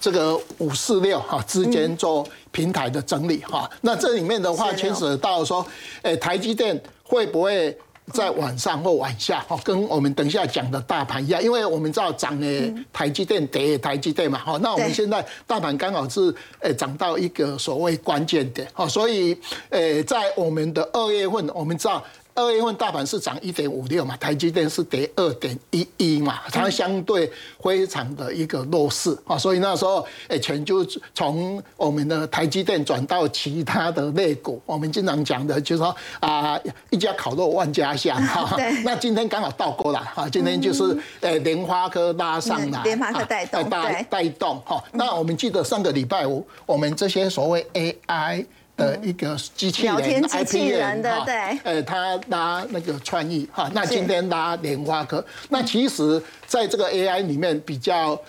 [0.00, 3.68] 这个五四六哈之间做平台的整理哈。
[3.80, 5.66] 那这里面的话牵涉到说，
[6.02, 7.76] 诶，台积电会不会？
[8.12, 19.38] 在晚上或晚下，哈，跟我们等一下讲的大盘一样，因为我们知道涨的台积电跌台积电嘛，哈，那我们现在大盘刚好是诶涨到一个所谓关键点，哈，所以
[19.70, 22.04] 诶在我们的二月份，我们知道。
[22.34, 27.30] 二月份大盘是涨一点五六嘛，台积电是跌二点一一嘛，它相对
[27.62, 36.58] 非常的一个弱势啊，所以那时候诶钱就从我们的台积电转到其他的类股，我们经常讲的就是说啊
[36.90, 48.46] 一家烤肉万家香哈， 那今天刚好倒过来哈，今天就是诶莲花科拉上来，莲花科带动带带动哈，那我们记得上个礼拜五我们这些所谓 AI。
[48.82, 58.20] 的一个机器人，IP 机器人的对，呃，他拉那个创意哈，那今天拉莲花科，那其实在这个 AI 里面比较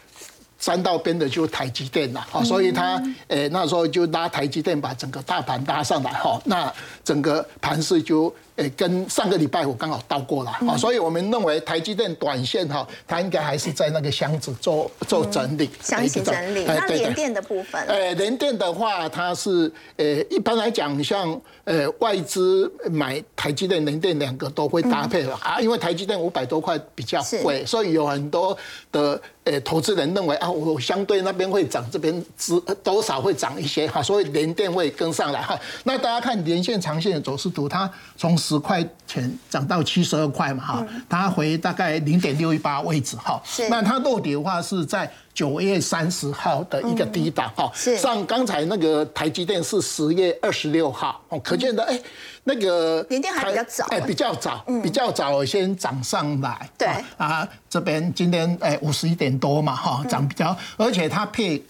[0.60, 8.34] 沾到边的就台积电了，哈，所以他呃那时候就拉台积电把整个大盘拉上来哈，那整个盘势就。
[8.56, 16.64] 诶，跟上个礼拜我刚好倒过来啊，所以我们认为台积电短线哈，它应该还是在那个箱子做做整理，箱型整理。
[16.66, 28.56] 那联电的部分，诶，联电的话，它是诶，一般来讲，像呃外资买台积电、联电两个都会搭配了啊，因为台积电五百多块比较贵，所以有很多
[28.92, 35.60] 的诶投资人认为啊，我相对那边会涨，这边只多少会涨一些哈，所以联电会跟上来哈。
[35.86, 52.00] 那大家看连线、长线的走势图，它从十块钱涨到七十二块嘛，哈，它回大概零点六一八位置，哈，那它落底的话是在九月三十号的一个低档，哈，上刚才那个台积电是十月二十六号，哦，可见的，哎，
[52.44, 61.64] 那个联电还比较早，哎，比较早，比较早先涨上来，对，啊，这边今天哎五十一点多嘛，哈，涨比较，而且它配。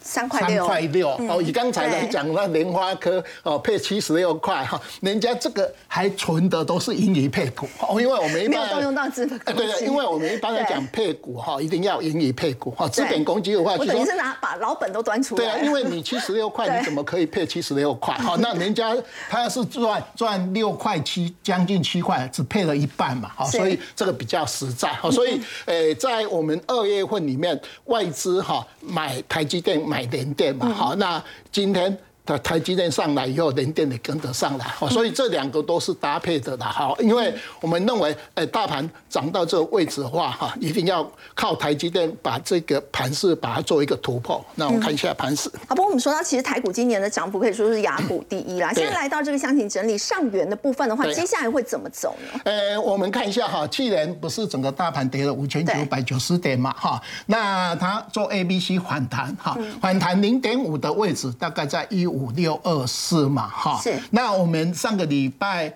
[0.00, 1.42] 三块六，三块六哦。
[1.42, 12.88] 以刚才来讲，那莲花科哦配七十六块哈，人家这个还存的都是盈余配股哦，因为我们一般动用到资本对对，因为我们一般来讲配股哈，一定要盈余配股哈。
[12.88, 15.44] 资本公积的话，我等于是拿把老本都端出来。
[15.44, 18.14] 对啊，因为你七十六块， 你怎么可以配七十六块？
[18.14, 18.96] 好， 那人家
[19.28, 24.88] 他是赚赚六块七，将近七块，只配了一半嘛，好，所以这个比较实在。
[24.92, 29.47] 好，所以诶， 在我们二月份里面，外资哈买台。
[29.48, 31.98] 积电买联电嘛，好，那今天。
[32.28, 36.66] 台台积电上来以后，联电也跟得上来，所以这两个都是搭配的啦。
[36.66, 44.44] 好，因为我们认为，呃，大盘涨到这个位置的话，哈，一定要靠台积电把这个盘势把它做一个突破。
[44.56, 45.50] 那我们看一下盘势。
[45.66, 48.72] 好，不过我们说到，其实台股今年的涨幅可以说是雅股第一啦。
[48.74, 52.40] 现在来到这个箱型整理上缘的部分的话，接下来会怎么走呢？
[52.44, 62.17] 呃，我们看一下哈，去年不是整个大盘跌了五千九百九十点嘛，哈，那它做 A、B、C 反弹，哈，反弹零点五的位置大概在一五。
[62.18, 63.94] 五六二四嘛，哈，是。
[64.10, 65.72] 那我们上个礼拜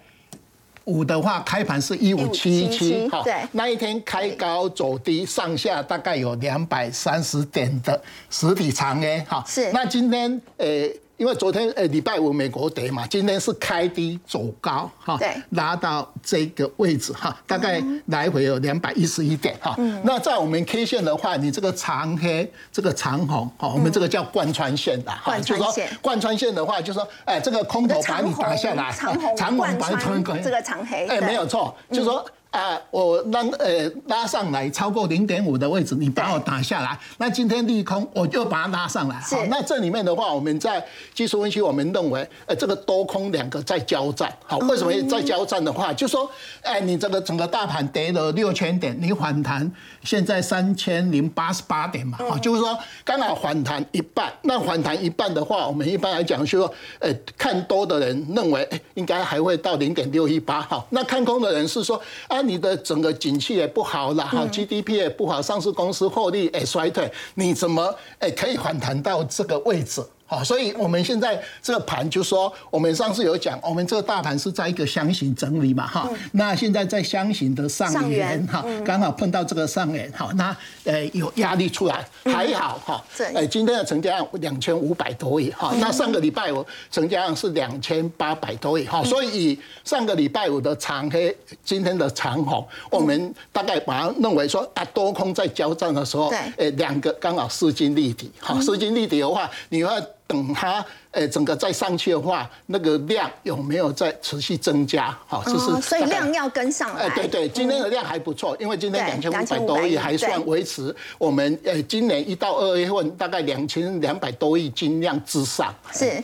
[0.85, 3.35] 五的话，开盘是一五七七，哈，对。
[3.53, 9.71] 那一天开高走低，上下大概有两百三十点的实体长哎，哈，是。
[9.73, 10.93] 那今天，诶。
[11.23, 19.77] 因为昨天呃礼拜五美国跌嘛，今天是开低走高哈，对，拉到这个位置哈，大概来回有两百一十一点哈。
[20.03, 32.25] 那在我们 K 线的话，你这个长黑，这个长红，哈，我们这个叫贯穿线的哈，就说贯穿线的话，就说哎，这个空头把你打下来，长红长红贯穿这个长黑，哎，没有错，就说。
[32.53, 36.99] 啊，我让呃拉上来超过零点五的位置，你把我打下来。
[37.17, 39.19] 那今天利空，我就把它拉上来。
[39.21, 40.85] 好，那这里面的话，我们在
[41.15, 44.31] 技术分析，我们认为，呃，这个多空两个在交战。
[44.45, 49.73] 好，为什么在交战的话，就说，哎，你这个整个大盘跌了六千点，你反弹
[50.05, 54.33] 现在三千零八十八点嘛，好，就是说刚好反弹一半。
[54.43, 60.61] 那反弹一半的话，我们一般来讲就说，呃，看多的人认为应该还会到零点六一八。
[60.62, 62.43] 哈，那看空的人是说，啊。
[62.43, 70.05] 你的整个景气也不好了哈，GDP 也不好，上市公司获利也衰退，你怎么哎可以反弹到这个位置？
[70.33, 99.92] 好，所以我们现在这个盘就说，我们上次有讲，我们这个大盘是在一个箱型整理嘛，哈，那现在在箱型的上沿哈，刚好碰到这个上沿，哈，那呃有压力出来，还好哈，哎，今天的成交量两千五百多亿哈，那上个礼拜五成交量是两千八百多亿哈，所以以上个礼拜五的长黑，今天的长红，我们大概把它认为说啊，多空在交战的时候，对，哎，两个刚好势均力敌，哈，势均力敌的话，你要。
[100.27, 105.17] 等它诶整个再上去的话，那个量有没有在持续增加？
[105.27, 107.03] 好，就是所以量要跟上来。
[107.03, 115.75] 哎，对对，今天的量还不错，因为今天两千五百多亿还算维持我们呃今年一到二月份大概两千两百多亿斤量之上。
[115.92, 116.23] 是。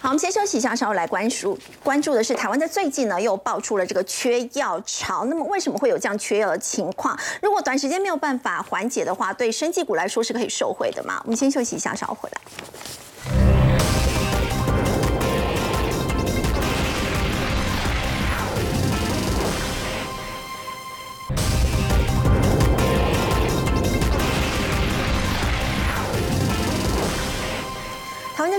[0.00, 5.24] 好，我们先休息一下，稍后来关注关注的是台湾在最近呢又爆出了这个缺药潮。
[5.26, 7.16] 那么为什么会有这样缺药的情况？
[7.40, 11.20] 如果短时间没有办法缓解的话，对生技股来说是可以受惠的嘛？
[11.24, 12.40] 我们先休息一下，稍后回来。
[13.24, 13.71] 台湾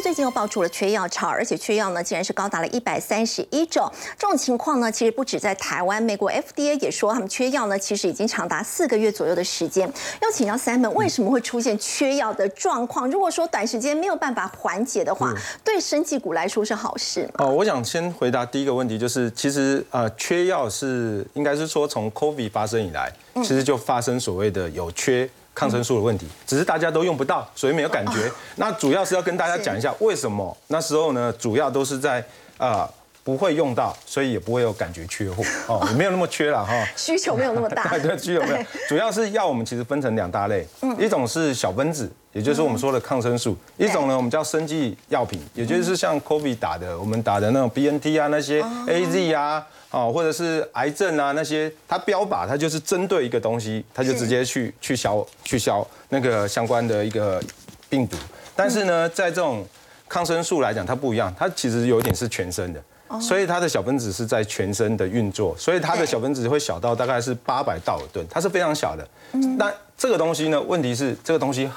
[0.04, 3.90] 最近又爆出了缺药潮，而且缺药呢竟然是高达了一百三十一种。
[4.18, 9.90] 这种情况呢，其实不止在台湾，美国 FDA 也说他们缺药呢，其实已经长达四个月左右的时间。
[10.22, 13.10] 要请教三门，为什么会出现缺药的状况？
[13.10, 15.34] 如果说短时间没有办法缓解的话，
[15.64, 17.46] 对生技股来说是好事吗？
[17.46, 25.30] 哦，我想先回答第一个问题，就是其实呃，缺药是应该是说从 COVID 发生以来，其实就发生所谓的有缺。
[25.56, 28.32] 抗生素的问题，只是大家都用不到，所以没有感觉。
[28.56, 31.34] 那主要是要跟大家讲一下为什么那时候呢？
[31.40, 32.24] 主要都是在
[32.58, 32.90] 啊
[33.24, 36.74] 不会用到，所以也不会有感觉缺货哦，也 没有那么缺了哈。
[36.96, 37.84] 需求没有那么大。
[38.00, 38.58] 对，需求没有。
[38.90, 40.68] 主要是药我们其实分成两大类，
[41.00, 49.66] 一种是小分子，也就是我们说的抗生素；一种呢我们叫生技药品，也就是像 COVID 打的，我们打的那种 BNT 啊那些 AZ 啊。
[49.94, 57.40] 哦，或者是癌症啊那些，它标靶它就是针对一个东西，它就直接去去消去消那个相关的一个
[57.90, 58.18] 病毒。
[58.56, 59.64] 但是呢，在这种
[60.10, 62.84] 抗生素来讲，它不一样，它其实有一点是全身的，
[63.22, 69.08] 所以它的小分子是在全身的运作，所以它的小分子会小到大概是八百道尔顿，它是非常小的。
[69.60, 71.70] 那这个东西呢，问题是这个东西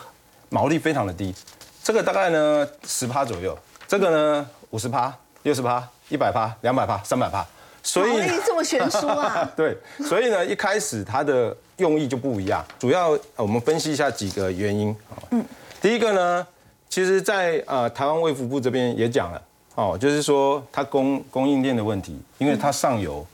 [0.49, 1.35] 毛利非常的低，
[1.83, 3.55] 这个大概呢十趴左右，
[3.87, 7.47] 这个呢五十趴、六十趴、一百趴、两百趴、三百趴。
[7.87, 9.49] 所以这么悬殊啊？
[9.57, 12.64] 对，所以呢，一开始它的用意就不一样。
[12.80, 14.95] 主要我们分析一下几个原因。
[15.30, 15.45] 嗯，
[15.80, 16.45] 第一个呢，
[16.89, 19.41] 其实，在呃台湾卫福部这边也讲了，
[19.76, 23.24] 哦，就是说它供供应链的问题，因为它上游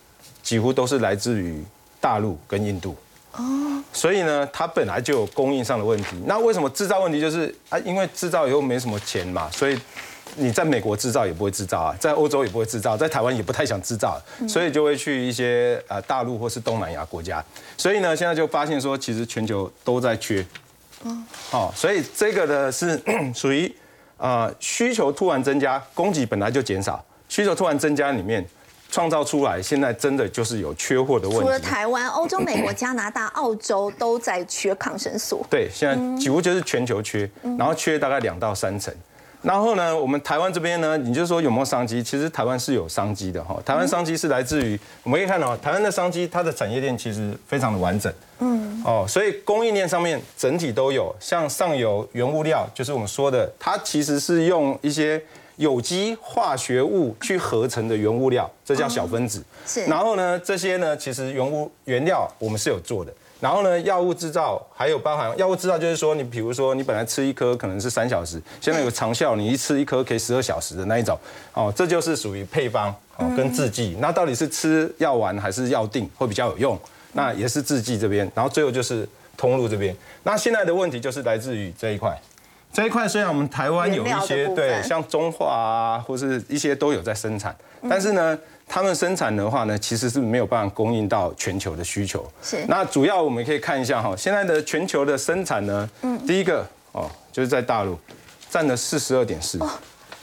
[0.43, 1.65] 几乎都是来自于
[1.99, 2.95] 大陆跟印度。
[3.33, 6.23] 哦，所以呢，它本来就有供应上的问题。
[6.27, 7.19] 那为什么制造问题？
[7.19, 9.81] 就是啊，因为制造以后没什么钱嘛，所以。
[10.37, 17.45] 你在美国制造也不会制造啊，在欧洲也不会制造，在台湾也不太想制造，所以就会去一些呃大陆或是东南亚国家。
[17.77, 20.45] 所以呢，现在就发现说，其实全球都在缺。
[21.51, 23.01] 哦，所以这个呢是
[23.35, 23.71] 属于
[24.17, 28.43] 呃需求突然增加，供给本来就减少，需求突然增加里面
[28.91, 31.43] 创造出来，现在真的就是有缺货的问题。
[31.45, 35.45] 除了台湾、欧洲、美国、加拿大、澳洲都在缺抗生素。
[35.51, 37.29] 对，现在几乎就是全球缺，
[37.59, 38.95] 然后缺大概两到三成。
[39.43, 42.03] 然后呢，我们台湾这边呢，你就说有没有商机？
[42.03, 43.61] 其实台湾是有商机的哈。
[43.67, 48.13] 台湾商机是来自于，我们可以看到台湾的商机，它的产业链其实非常的完整。
[48.39, 48.83] 嗯。
[48.85, 55.21] 哦，所以供应链上面整体都有，像上游原物料，就是我们说的，它其实是用一些
[55.57, 59.43] 有机化学物去合成的原物料，这叫小分子。
[59.67, 59.85] 是。
[59.87, 63.13] 然后呢，这些呢，其实原物原料我们是有做的。
[63.43, 71.19] 然后呢，药物制造还有包含药物制造，就是说你比如说你本来吃一颗可能是三小时，现在有长效，你一吃一颗可以十二小时的那一种，
[71.53, 73.97] 哦，这就是属于配方哦跟制剂。
[73.99, 76.79] 那到底是吃药丸还是药定会比较有用？
[77.15, 78.31] 那也是制剂这边。
[78.33, 79.93] 然后最后就是通路这边。
[80.23, 82.17] 那现在的问题就是来自于这一块，
[82.73, 87.53] 这一块虽然我们台湾有一些对，像中化啊或是一些都有在生产，
[87.91, 88.39] 但是呢。
[88.67, 92.27] 他们生产的话呢，其实是没有办法供应到全球的需求。
[92.43, 92.65] 是。
[92.69, 97.99] 那主要我们可以看一下哈，现在的全球的生产呢，嗯，第一个哦，就是在大陆，
[98.49, 99.59] 占了四十二点四。
[99.59, 99.69] 哦，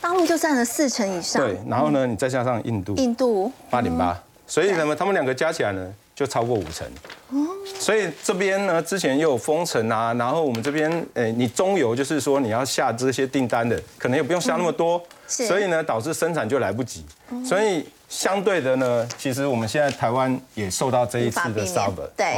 [0.01, 1.45] 大陆就占了四成以上。
[1.45, 6.87] 对，然后呢，你再加上印度，印度八点八，所以呢，他们两个加起来呢，就超过五成。
[7.29, 7.47] 哦。
[7.79, 14.99] 所以这边呢，之前又有封城啊，然后我们这边，诶，你中游就是说你要下这些订单的，可能也不用下那么多。
[15.27, 15.45] 是。
[15.45, 17.05] 所以呢，导致生产就来不及。
[17.45, 17.85] 所以。
[18.09, 22.05] 相对的呢，其实我们现在台湾也受到这一次的杀本。
[22.17, 22.35] 对。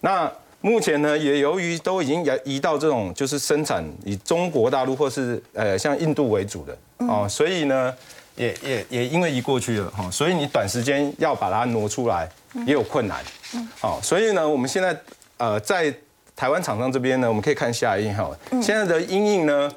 [0.00, 0.30] 那
[0.62, 7.94] 目前呢，也由于都已经移移到这种就是生产以中国大陆或是呃像印度为主的哦，所以呢，
[8.34, 12.28] 也也也因为移过去了哈，所以你短时间要把它挪出来
[12.66, 13.22] 也有困难。
[13.54, 13.68] 嗯。
[13.82, 14.98] 哦，所以呢，我们现在
[15.36, 15.94] 呃在
[16.34, 18.30] 台湾厂商这边呢，我们可以看下一页哈。
[18.62, 19.70] 现在的阴影呢，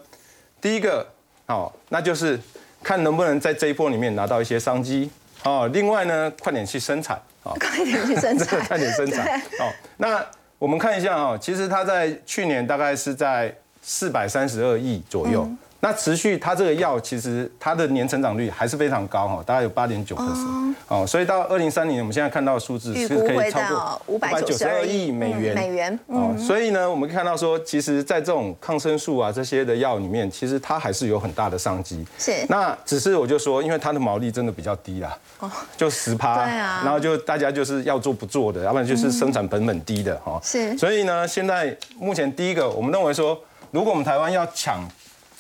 [0.62, 1.06] 第一个
[1.48, 2.40] 哦，那就是
[2.82, 5.10] 看能不能在这一波里面拿到一些商机。
[5.44, 9.26] 哦，另外呢，快点去生产，哦，快点去生产， 快点生产，
[9.60, 10.26] 哦，那
[10.58, 15.48] 我们看一下啊，其实它在去年大概是在四百三十二亿左右，
[15.84, 32.08] 那持续它这个药其实它的年成长率还是非常高哈，大概有八点九 percent 哦，所以到二零三零年，我们现在看到的数字是可以超过五百九十二亿美元美元哦，所以呢，我们看到说，其实在这种抗生素啊这些的药里面，其实它还是有很大的商机。
[32.18, 40.40] 是，那只是我就说，因为它的毛利真的比较低啦，哦，就十趴，对啊，然后就大家就是要做不做的，要不然就是生产成本低的哈。
[40.42, 43.38] 是，所以呢，现在目前第一个，我们认为说，
[43.72, 44.80] 如果我们台湾要抢。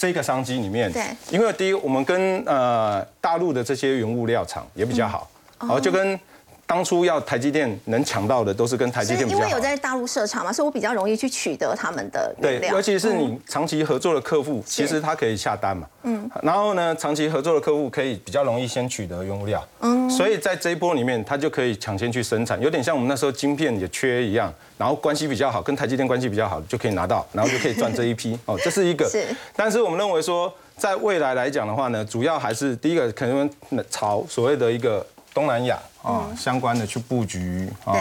[0.03, 5.29] 这个商机里面，对，因为第一，我们跟呃大陆的这些原物料厂也比较好，
[5.59, 6.19] 哦，就跟。
[6.65, 12.33] 当初要台积电能抢到的，都是跟台积电比较因为有在大陆设厂嘛，所以我比较容易去取得他们的。
[12.41, 15.87] 对，尤其是你长期合作的客户，其实他可以下单嘛。
[16.03, 16.29] 嗯。
[16.41, 19.63] 然后呢，长期合作的客户可以比较容易先取得原物料。
[19.81, 20.09] 嗯。
[20.09, 24.51] 所以在这一波里面，他就可以抢先去生产，有点像我们那时候晶片也缺一样。
[24.77, 28.37] 然后关系比较好，跟台积电关系比较好，就可以拿到，然后就可以赚这一批。
[28.45, 29.07] 哦，这是一个。
[29.07, 29.23] 是。
[29.55, 33.49] 但是我们认为说，在未来来讲的话呢，主要还是第一个可能
[33.89, 35.05] 朝所谓的一个。
[35.33, 37.95] 东南亚啊，相关的去布局啊，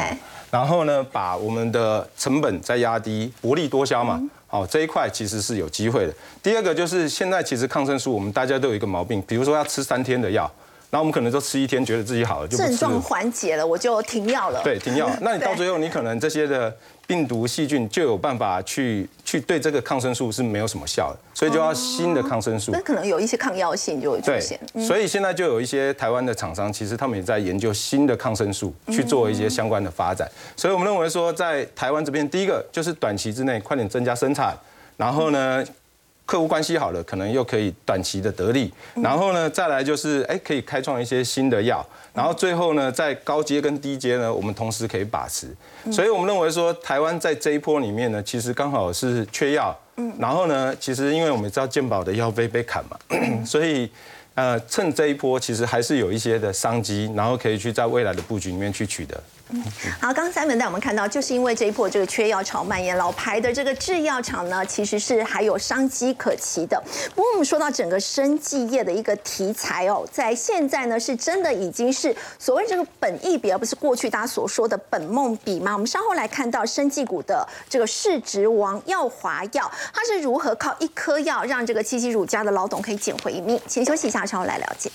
[0.51, 6.15] 然后呢，把我们的成本再压低，薄利多销嘛，好，这一块其实是有机会的。
[6.43, 10.51] 第二个就是现在其实抗生素，我们大家都有一个毛病，比如说要吃三天的药。
[10.95, 14.61] 那我们可能都吃一天，觉得自己好了，就症状缓解了，我就停药了。
[14.63, 15.09] 对，停药。
[15.23, 16.71] 那你到最后，你可能这些的
[17.13, 22.73] 病毒细菌就有办法去去对这个抗生素是没有什么效的，所以就要新的抗生素。
[22.73, 24.59] 那可能有一些抗药性就会出现。
[24.83, 30.27] 所以现在就有一些台湾的厂商，其实他们也在研究新的抗生素去做一些相关的发展。
[30.57, 34.57] 所以我们认为说，在台湾这边，第一个就是短期之内快点增加生产，
[34.97, 35.63] 然后呢。
[36.33, 45.55] 客户关系好了，可能又可以短期的得利，然后呢，再来就是哎，可以开创一些新的药，然后最后呢，在高阶跟低阶呢，我们同时可以把持。
[45.93, 50.11] 所以我们认为说，台湾在这一波里面呢，其实刚好是缺药，嗯。
[50.19, 52.97] 然后呢，其实因为我们知道健保的药费被砍嘛，
[53.45, 53.91] 所以
[54.35, 59.23] 呃，趁这一波其实还是有一些的商机，然后可以去在未来的布局里面去取得。
[60.01, 66.83] 好，刚才门带我们看到，就是因为这一波这个缺药潮蔓延，老牌的这个制药厂呢，其实是还有商机可期的。
[67.15, 75.73] 不过我们说到整个生技业的一个题材哦，在现在呢，是真的已经是所谓这个本意比，而不是过去大家所说的本梦比吗？
[75.73, 83.61] 我们稍后来看到生技股的这个市值王耀华药，它是如何靠一颗药让这个七七乳家的老董可以捡回一命？
[83.67, 84.91] 先休息一下，稍后来了解。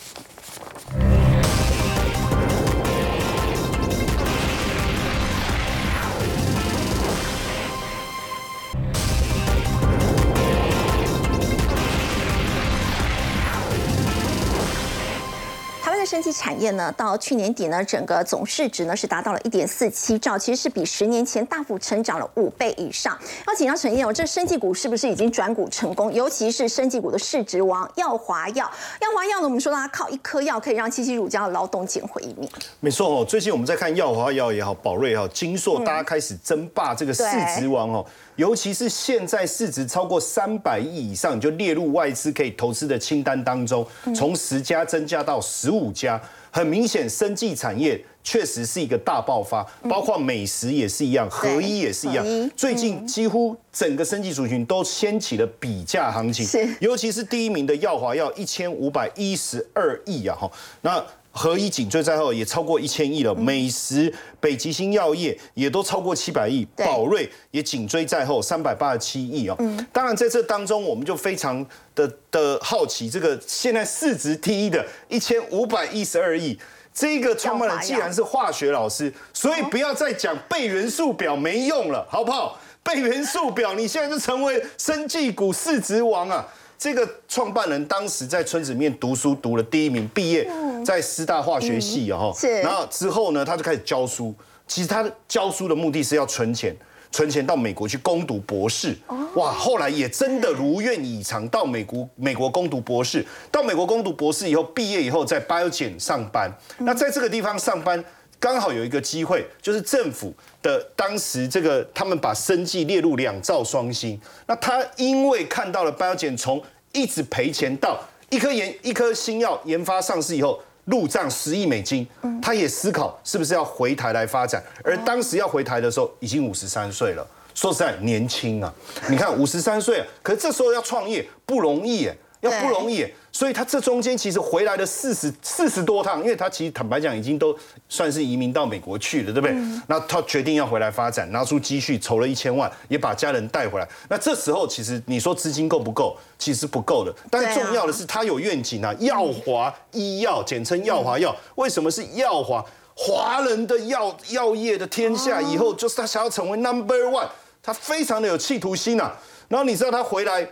[16.17, 23.15] 生技产业呢，到去年底呢，整个总市值呢是达到了一点四七兆，其实是比十年前大幅成长了五倍以上。
[23.45, 26.11] 要请教陈燕，哦这生技股是不是已经转股成功？
[26.11, 32.49] 尤其是生技股的市值王耀华药，耀华药呢，我们说它靠一颗药可以让七七乳家的劳动捡回一命。
[32.79, 37.23] 没错哦，最近我们在看耀华药也好，宝瑞也好，金硕，大家开始争霸这个市
[37.55, 38.03] 值王哦。
[38.37, 43.85] 尤其是现在市值超过三百亿以上，你就列入外资可以投资的清单当中，
[44.15, 46.21] 从十家增加到十五家，
[46.51, 52.25] 很明显，生技产业确实是一个大爆发，包括美食也是一样，合一也是一样。
[52.55, 56.47] 最近几乎整个生技族群都掀起了比价行情，
[56.79, 61.03] 尤其是第一名的耀华药一千五百一十二亿啊，哈，那。
[61.37, 63.33] 合一紧追在后，也超过一千亿了。
[63.35, 69.55] 美食、北极星药业也都超过七百亿，宝瑞也紧追在后，三百八十七亿哦。
[69.93, 71.63] 当然在这当中，我们就非常
[71.93, 76.57] 的的好奇，这个现在市值第一的一千五百一十二亿，
[76.91, 82.59] 这个创办人既然是化学老师，所以不要再讲背元素表没用了，好不好？
[82.83, 86.47] 背元素表，你现在就成为生技股市值王啊！
[86.77, 90.47] 这个创办人当时在村子里面读书，读了第一名，毕业
[90.85, 94.33] 在师大化学系哦，然后之后呢，他就开始教书。
[94.67, 96.75] 其实他教书的目的是要存钱，
[97.11, 98.95] 存钱到美国去攻读博士。
[99.35, 103.25] 哇，后来也真的如愿以偿，到美国美国攻读博士。
[103.51, 106.51] 到美国攻读博士以后，毕业以后在 Biogen 上班。
[106.79, 108.03] 那在这个地方上班。
[108.39, 116.63] 刚好有一个机会，就是政府的当时这个他们把生计列入两兆双星，那他因为看到了 Biogen 从
[116.93, 122.07] 一直赔钱到一颗研一颗新药研发上市以后入账十亿美金，
[122.41, 128.73] 他也思考是不是要回台来发展，而当时要回台的时候已经五十三岁了，说实在年轻啊，
[129.09, 132.09] 你看五十三岁，可是这时候要创业不容易，
[132.41, 133.05] 要不容易。
[133.37, 137.55] 所以他这中间其实回来了四十四十多趟，因为他其实坦白讲已经都
[137.87, 139.55] 算是移民到美国去了，对不对？
[139.85, 143.87] 那他决定要回来发展，拿出积蓄筹了一千万，也把家人带回来。
[144.09, 146.17] 那这时候其实你说资金够不够？
[146.39, 147.13] 其实不够的。
[147.29, 151.35] 但重要的是他有愿景啊，耀华医药，简称耀华药。
[151.57, 152.65] 为什么是耀华？
[152.95, 157.27] 华人的药药业的天下，以后就是他想要成为 number one，
[157.61, 159.15] 他非常的有企图心啊。
[159.47, 160.49] 然后你知道他回来。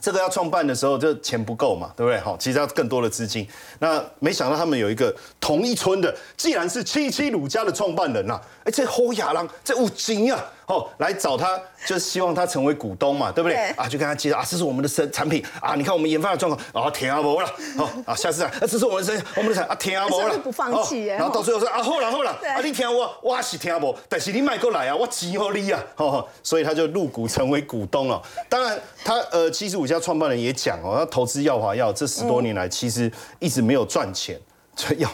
[0.00, 2.20] 这个要创办的时候，这钱不够嘛，对不对？
[2.20, 3.46] 好，其实要更多的资金。
[3.78, 10.44] 那没想到他们有一个同一村的，既然是七七鲁家的创办人呐，哎，这侯亚郎，这五金啊。
[10.66, 13.56] 哦，来找他就是希望他成为股东嘛，对不对？
[13.76, 21.16] 啊，就跟他介绍啊，这是我们的生产品啊，你看我们研发的状况啊，甜阿伯了，好啊，下次啊，这是我们的生我们的产啊，甜阿伯了，不放弃耶。
[21.16, 28.20] 然后到最后说啊，好了好了，啊，你听我，我是听阿伯，但是你买过来啊，我钱好你啊，哦，所以他就入股成为股东了。
[28.48, 34.40] 当然，他呃，七十五家创办人也讲哦，他投资耀华药这十多年来其实一直没有赚钱。
[34.76, 35.10] 这药，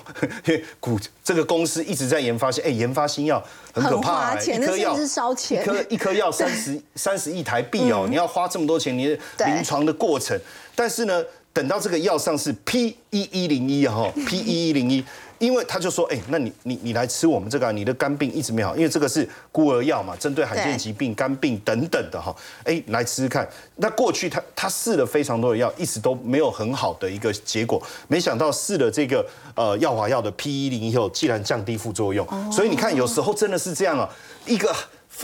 [0.46, 3.42] 因为股这个公司一直在研发新，哎，研发新药
[3.72, 10.38] 很可怕，一颗药是烧钱，一颗一颗药三十三十亿台币哦，你要花这么多钱，你临床的过程，
[10.74, 15.04] 但是呢，等到这个药上市 P 一一零一哈，P 一一零一。
[15.40, 22.32] 因为他就说，哎，那你你你来吃我们这个，你的肝病一直没好，因为这个是孤儿药嘛，针对罕见疾病、肝病等等的哈，
[22.64, 23.48] 哎，来吃吃看。
[23.76, 32.24] 那过去他他试了非常多的药，一直都没有很好的一个结果，没想到试了这个呃药华药的 P 一零以后，竟然降低副作用。
[32.52, 34.08] 所以你看，有时候真的是这样啊，
[34.46, 34.70] 一个。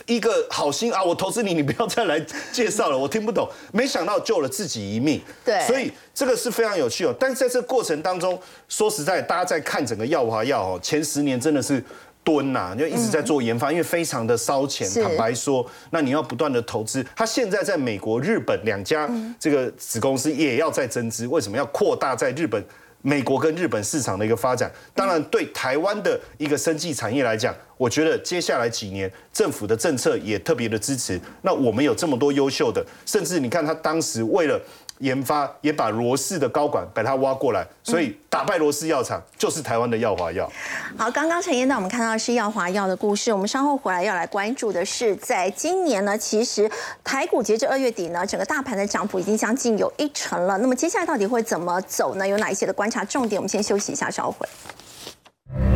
[0.04, 2.20] 一个好心啊，我投资你，你不要再来
[2.52, 3.48] 介绍了，我听不懂。
[3.72, 7.14] 没想到救了自己一命，对，所以这个是非常有趣哦。
[7.18, 8.38] 但是在这过程当中，
[8.68, 11.82] 说实在，大家在看整个药华药哦，前十年真的是
[12.22, 14.88] 蹲呐，就一直在做研发，因为非常的烧钱。
[15.02, 17.04] 坦白说，那你要不断的投资。
[17.14, 22.62] 他现在在美国、日本两家这个子公司也要在增资，为什么要扩大在日本？
[23.02, 31.20] 美国跟日本市场的一个发展，当然对台湾的一个生技产业来讲，我觉得接下来几年政府的政策也特别的支持。
[31.42, 34.60] 那我们有这么多优秀的，甚至你看他当时为了。
[34.98, 40.50] 研发也把罗氏的高管把他挖过来，所以打败罗氏药厂就是台湾的药华药。
[40.96, 46.70] 好，刚刚陈燕带我们看到的是药华药的故事，我们稍后回来要来关注的是，在今年呢，其实
[47.04, 50.56] 台股截至二月底呢，整个大盘的涨幅已经将近有一成了。
[50.58, 52.26] 那么接下来到底会怎么走呢？
[52.26, 53.40] 有哪一些的观察重点？
[53.40, 55.75] 我们先休息一下，稍后回。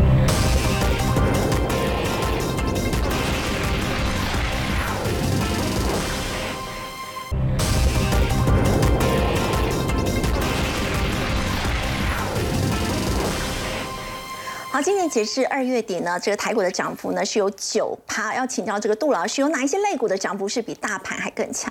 [14.81, 18.35] 好，今年截至二月底呢，这个台股的涨幅呢是有九趴。
[18.35, 21.71] 要请教这个杜老师，有哪一些类股的涨幅是比大盘还更强？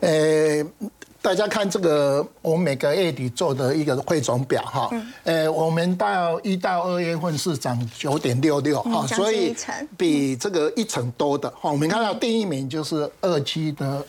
[0.00, 0.62] 呃，
[1.22, 4.90] 大家看这个，我们每个月底做的一个汇总表哈。
[5.22, 9.56] 呃，我们到一到二月份是涨九点六六哈，所以
[9.96, 11.72] 比这个一成多的哈。
[11.72, 14.04] 我们看到第一名就是二期的。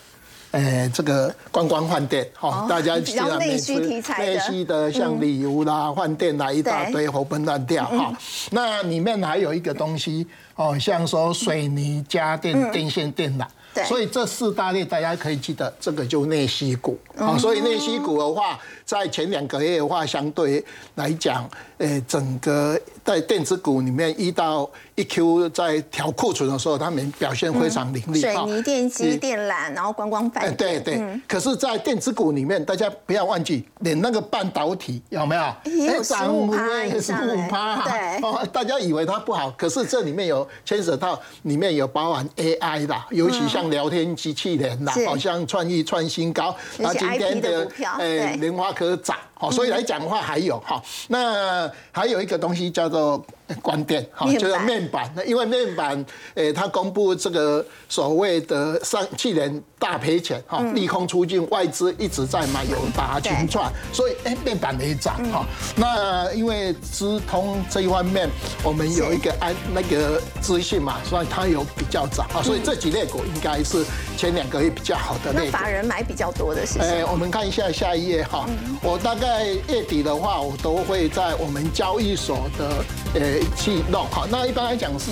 [0.56, 8.18] 诶，这个观光饭店，哈，大家知道内需题材内需的像旅游啦、饭店啦，一大堆活蹦乱跳，哈。
[8.52, 10.26] 那里面还有一个东西，
[10.56, 13.46] 哦，像说水泥、家电、电线电缆。
[13.84, 16.98] 所以这四大类大家可以记得，这个就内需股。
[17.18, 20.64] 啊，所以内需股的话，在前两个月的话，相对
[20.96, 21.46] 来讲，
[21.80, 28.20] 诶，整个在电子股里面，一到一 Q 在调库存的时候，他们表现非常凌厉。
[28.20, 30.54] 水泥、电机、电缆，然后观光板。
[30.56, 31.00] 对对。
[31.28, 35.44] 可是，在电子股里面，大家不要忘记，连那个半导体有没有？
[35.66, 36.58] 也十五趴
[37.00, 37.84] 十五趴。
[37.84, 38.18] 对。
[38.24, 46.56] 哦，大家以为它不好，可是这里面有牵涉到，里面有包含 AI 的，尤其像聊天机器人的，好像创意创新高。
[46.80, 53.24] 那今天的哎，莲花科涨，好，所以来讲的话还有哈，那还有一个东西叫做。
[53.62, 55.12] 关店 哈，就是面板。
[55.16, 65.46] 那因为面板，诶，它公布这个所谓的上去年大赔钱哈，利空出尽，外资一直在买，有打群串，所以诶，面板没涨哈。
[65.76, 68.28] 那因为资通这一方面，
[68.64, 73.86] 我们有一个安那个资讯嘛，所以它有比较涨啊，所以这几类股应该是
[74.18, 75.52] 前两个月比较好的类股。
[75.52, 76.80] 法人买比较多的是？
[76.80, 78.48] 诶，我们看一下下一页哈，
[78.82, 82.84] 我大概月底的话，我都会在我们交易所的
[83.14, 83.35] 诶。
[83.56, 85.12] 去弄好，那一般来讲是，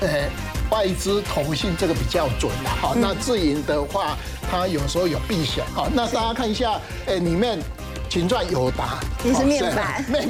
[0.00, 0.28] 呃，
[0.70, 4.16] 外资投信这个比较准啦，好，那自营的话，
[4.50, 7.58] 它有时候有避险，好，那大家看一下，哎，里面。
[8.08, 10.22] 群创友达你是面板，面